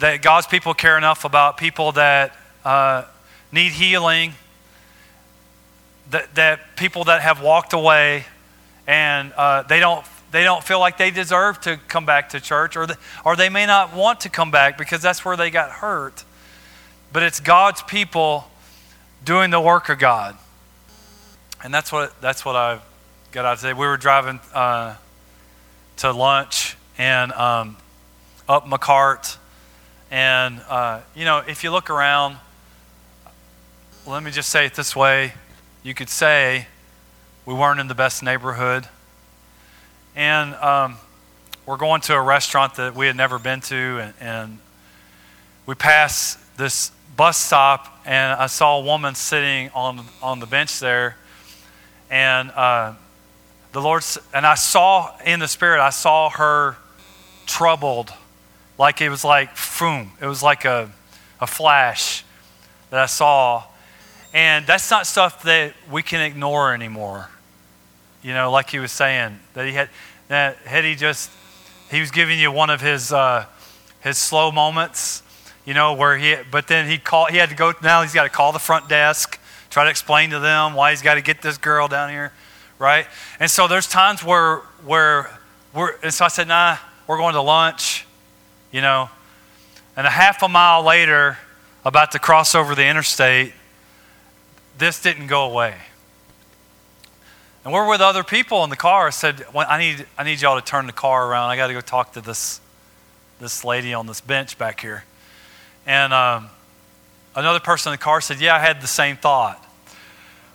[0.00, 3.04] that God's people care enough about people that uh,
[3.52, 4.34] need healing,
[6.10, 8.26] that, that people that have walked away
[8.86, 12.76] and uh, they don't they don't feel like they deserve to come back to church
[12.76, 15.70] or, the, or they may not want to come back because that's where they got
[15.70, 16.22] hurt
[17.12, 18.50] but it's God's people
[19.24, 20.36] doing the work of God.
[21.62, 22.80] And that's what, that's what I
[23.32, 23.72] got out today.
[23.72, 24.96] We were driving uh,
[25.98, 27.76] to lunch and um,
[28.48, 29.36] up McCart.
[30.10, 32.36] And, uh, you know, if you look around,
[34.06, 35.32] let me just say it this way
[35.82, 36.66] you could say
[37.46, 38.86] we weren't in the best neighborhood.
[40.14, 40.96] And um,
[41.64, 44.58] we're going to a restaurant that we had never been to, and, and
[45.64, 50.78] we pass this bus stop, and I saw a woman sitting on, on the bench
[50.78, 51.16] there.
[52.12, 52.94] And uh,
[53.72, 56.76] the Lord, and I saw in the Spirit, I saw her
[57.44, 58.14] troubled,
[58.78, 59.50] like it was like,
[59.80, 60.92] boom, it was like a,
[61.40, 62.24] a flash
[62.90, 63.64] that I saw.
[64.32, 67.30] And that's not stuff that we can ignore anymore.
[68.22, 69.90] You know, like he was saying, that he had,
[70.28, 71.32] that had he just,
[71.90, 73.44] he was giving you one of his, uh,
[74.02, 75.24] his slow moments,
[75.68, 78.22] you know, where he, but then he called, he had to go, now he's got
[78.22, 79.38] to call the front desk,
[79.68, 82.32] try to explain to them why he's got to get this girl down here,
[82.78, 83.06] right?
[83.38, 85.38] And so there's times where, where
[85.74, 88.06] we're, and so I said, nah, we're going to lunch,
[88.72, 89.10] you know,
[89.94, 91.36] and a half a mile later,
[91.84, 93.52] about to cross over the interstate,
[94.78, 95.74] this didn't go away.
[97.66, 99.08] And we're with other people in the car.
[99.08, 101.50] I said, well, I need, I need y'all to turn the car around.
[101.50, 102.58] I got to go talk to this,
[103.38, 105.04] this lady on this bench back here.
[105.88, 106.50] And um,
[107.34, 109.64] another person in the car said, Yeah, I had the same thought.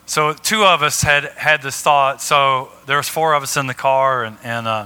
[0.06, 2.22] So two of us had had this thought.
[2.22, 4.86] So there was four of us in the car, and, and uh,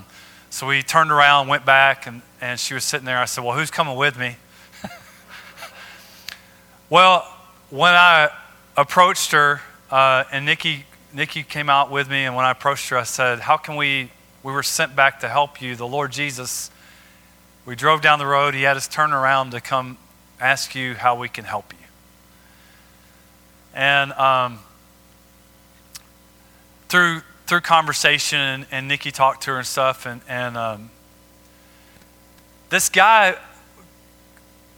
[0.50, 3.18] so we turned around, went back, and, and she was sitting there.
[3.18, 4.38] I said, Well, who's coming with me?
[6.90, 7.28] well,
[7.70, 8.30] when I
[8.78, 9.60] approached her,
[9.92, 13.42] uh, and Nikki, Nikki came out with me, and when I approached her, I said,
[13.42, 14.12] How can we?
[14.44, 15.76] We were sent back to help you.
[15.76, 16.72] The Lord Jesus,
[17.66, 18.54] we drove down the road.
[18.54, 19.98] He had us turn around to come
[20.40, 21.86] ask you how we can help you.
[23.74, 24.60] And um,
[26.90, 30.90] through through conversation, and, and, Nikki talked to her and stuff, and, and um,
[32.70, 33.38] this guy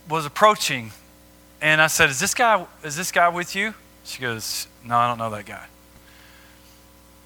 [0.08, 0.92] was approaching,
[1.62, 5.08] and I said, "Is this guy is this guy with you?" She goes, "No, I
[5.08, 5.66] don't know that guy."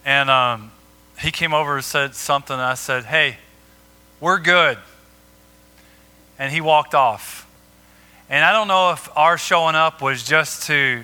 [0.05, 0.71] And um,
[1.19, 3.38] he came over and said something, and I said, "Hey,
[4.19, 4.77] we're good."
[6.39, 7.42] And he walked off.
[8.34, 11.03] And I don't know if our showing up was just to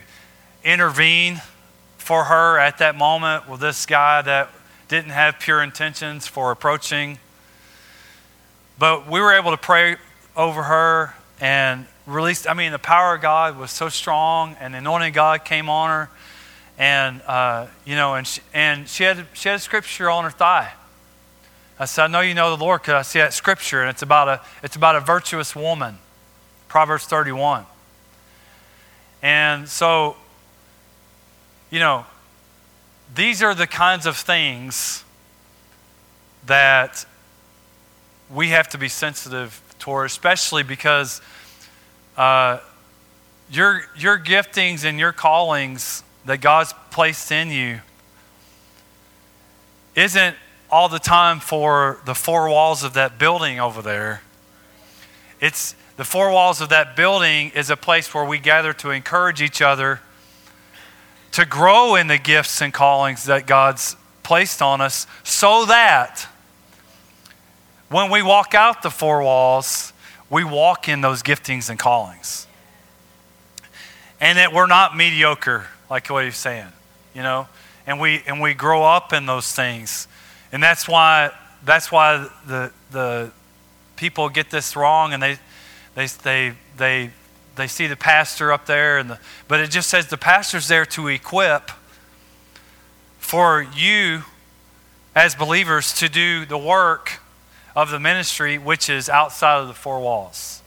[0.63, 1.39] intervene
[1.99, 4.49] for her at that moment with this guy that
[4.88, 7.19] didn't have pure intentions for approaching.
[8.80, 9.97] But we were able to pray
[10.36, 12.47] over her and release.
[12.47, 15.69] I mean, the power of God was so strong, and the anointing of God came
[15.69, 16.09] on her.
[16.80, 20.73] And, uh, you know, and she, and she had, she had scripture on her thigh.
[21.77, 24.01] I said, I know you know the Lord because I see that scripture, and it's
[24.01, 25.99] about a, it's about a virtuous woman.
[26.70, 27.65] Proverbs 31.
[29.22, 30.15] And so,
[31.70, 32.05] you know,
[33.13, 35.03] these are the kinds of things
[36.45, 37.05] that
[38.30, 41.22] we have to be sensitive toward, especially because
[42.15, 42.59] uh,
[43.51, 47.82] your, your giftings and your callings that God's placed in you
[49.95, 50.36] isn't
[50.70, 54.22] all the time for the four walls of that building over there.
[55.41, 59.41] It's the four walls of that building is a place where we gather to encourage
[59.41, 60.00] each other
[61.34, 66.26] to grow in the gifts and callings that God's placed on us so that
[67.89, 69.91] when we walk out the four walls,
[70.30, 72.47] we walk in those giftings and callings.
[74.22, 76.72] And that we're not mediocre, like what he's saying,
[77.14, 77.50] you know,
[77.86, 80.08] and we and we grow up in those things.
[80.54, 81.32] And that's why
[81.66, 83.32] that's why the the
[83.97, 85.39] people get this wrong and they
[86.00, 87.10] they, they, they,
[87.58, 89.20] they see the pastor up there, and the,
[89.50, 91.72] but it just says the pastor's there to equip
[93.18, 94.24] for you
[95.14, 97.20] as believers to do the work
[97.76, 100.62] of the ministry which is outside of the four walls.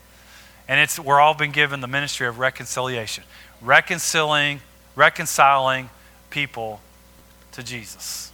[0.68, 3.24] And it's we're all been given the ministry of reconciliation.
[3.62, 4.60] Reconciling,
[4.94, 5.88] reconciling
[6.28, 6.80] people
[7.52, 8.32] to Jesus.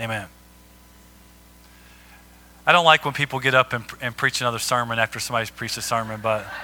[0.00, 0.26] Amen.
[2.64, 5.76] I don't like when people get up and, and preach another sermon after somebody's preached
[5.78, 6.46] a sermon, but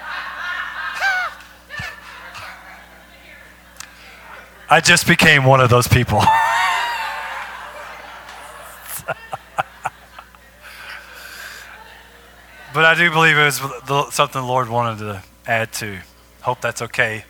[4.71, 6.19] I just became one of those people.
[12.73, 13.61] but I do believe it was
[14.15, 15.99] something the Lord wanted to add to.
[16.43, 17.25] Hope that's okay,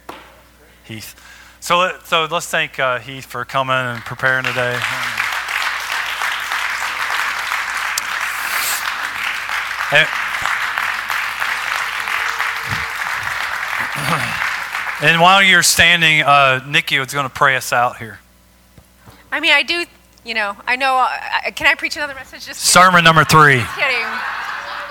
[0.85, 1.15] Heath.
[1.61, 4.79] So, let, so let's thank uh, Heath for coming and preparing today.
[9.91, 10.07] And,
[15.11, 18.19] and while you're standing, uh, Nikki is going to pray us out here.
[19.33, 19.87] I mean, I do,
[20.25, 21.07] you know, I know.
[21.09, 22.47] Uh, can I preach another message?
[22.47, 23.61] Just sermon number three.
[23.61, 24.07] Just kidding.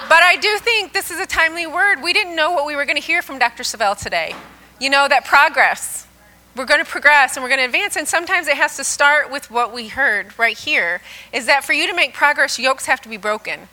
[0.10, 2.02] But I do think this is a timely word.
[2.02, 3.64] We didn't know what we were going to hear from Dr.
[3.64, 4.34] Savelle today.
[4.80, 6.08] You know, that progress.
[6.56, 7.96] We're going to progress and we're going to advance.
[7.96, 11.74] And sometimes it has to start with what we heard right here is that for
[11.74, 13.68] you to make progress, yokes have to be broken.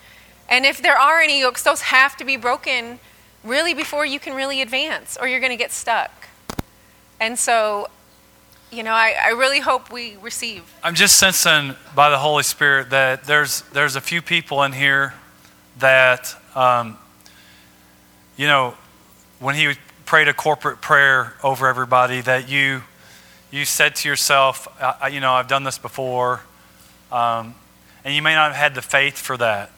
[0.49, 2.99] And if there are any yokes, those have to be broken
[3.43, 6.11] really before you can really advance or you're going to get stuck.
[7.21, 7.89] And so,
[8.71, 10.63] you know, I, I really hope we receive.
[10.83, 15.15] I'm just sensing by the Holy Spirit that there's, there's a few people in here
[15.79, 16.99] that, um,
[18.37, 18.75] you know,
[19.39, 19.75] when he
[20.07, 22.83] prayed a corporate prayer over everybody, that you,
[23.51, 24.69] you said to yourself,
[25.11, 26.41] you know, I've done this before,
[27.13, 27.55] um,
[28.05, 29.71] and you may not have had the faith for that.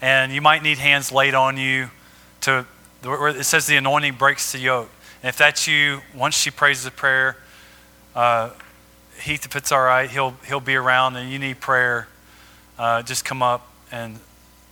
[0.00, 1.90] And you might need hands laid on you
[2.42, 2.66] to,
[3.02, 4.90] it says the anointing breaks the yoke.
[5.22, 7.36] And if that's you, once she prays the prayer,
[8.14, 8.50] uh,
[9.20, 12.08] Heath, if it's all right, he'll, he'll be around and you need prayer,
[12.78, 14.20] uh, just come up and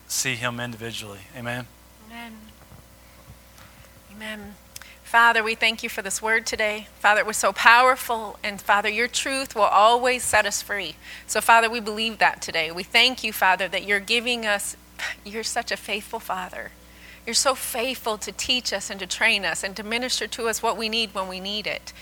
[0.07, 1.21] see him individually.
[1.37, 1.67] Amen.
[2.11, 2.33] Amen.
[4.15, 4.55] Amen.
[5.03, 6.89] Father, we thank you for this word today.
[6.99, 10.97] Father, it was so powerful, and Father, your truth will always set us free.
[11.29, 12.73] So, Father, we believe that today.
[12.73, 14.77] We thank you, Father, that you're giving us,
[15.25, 16.71] you're such a faithful Father.
[17.27, 20.63] You're so faithful to teach us and to train us and to minister to us
[20.63, 21.93] what we need when we need it.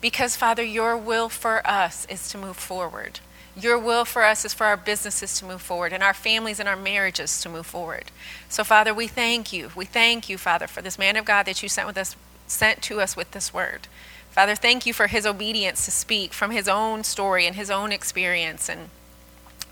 [0.00, 3.20] Because, Father, your will for us is to move forward.
[3.58, 6.68] Your will for us is for our businesses to move forward and our families and
[6.68, 8.04] our marriages to move forward.
[8.50, 9.70] So, Father, we thank you.
[9.74, 12.14] We thank you, Father, for this man of God that you sent with us,
[12.46, 13.88] sent to us with this word.
[14.30, 17.92] Father, thank you for his obedience to speak from his own story and his own
[17.92, 18.68] experience.
[18.68, 18.90] And,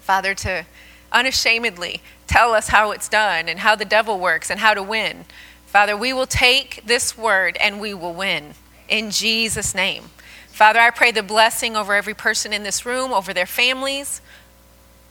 [0.00, 0.64] Father, to
[1.14, 5.24] unashamedly tell us how it's done and how the devil works and how to win.
[5.66, 8.54] Father, we will take this word and we will win.
[8.88, 10.10] In Jesus' name.
[10.48, 14.20] Father, I pray the blessing over every person in this room, over their families,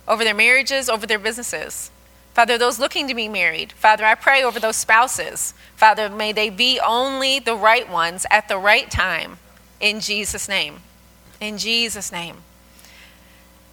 [0.08, 1.92] over their marriages, over their businesses.
[2.34, 5.54] Father, those looking to be married, Father, I pray over those spouses.
[5.76, 9.38] Father, may they be only the right ones at the right time.
[9.80, 10.78] In Jesus' name.
[11.40, 12.38] In Jesus' name.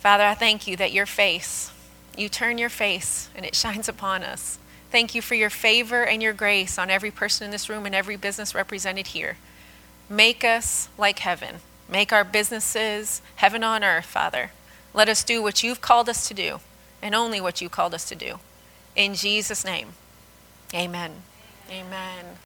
[0.01, 1.70] Father, I thank you that your face,
[2.21, 4.59] you turn your face and it shines upon us.
[4.91, 7.95] Thank you for your favor and your grace on every person in this room and
[7.95, 9.37] every business represented here.
[10.09, 11.57] Make us like heaven.
[11.89, 14.51] Make our businesses heaven on earth, Father.
[14.93, 16.61] Let us do what you've called us to do
[17.01, 18.41] and only what you called us to do.
[18.97, 19.91] In Jesus' name,
[20.75, 21.23] amen.
[21.71, 22.37] Amen.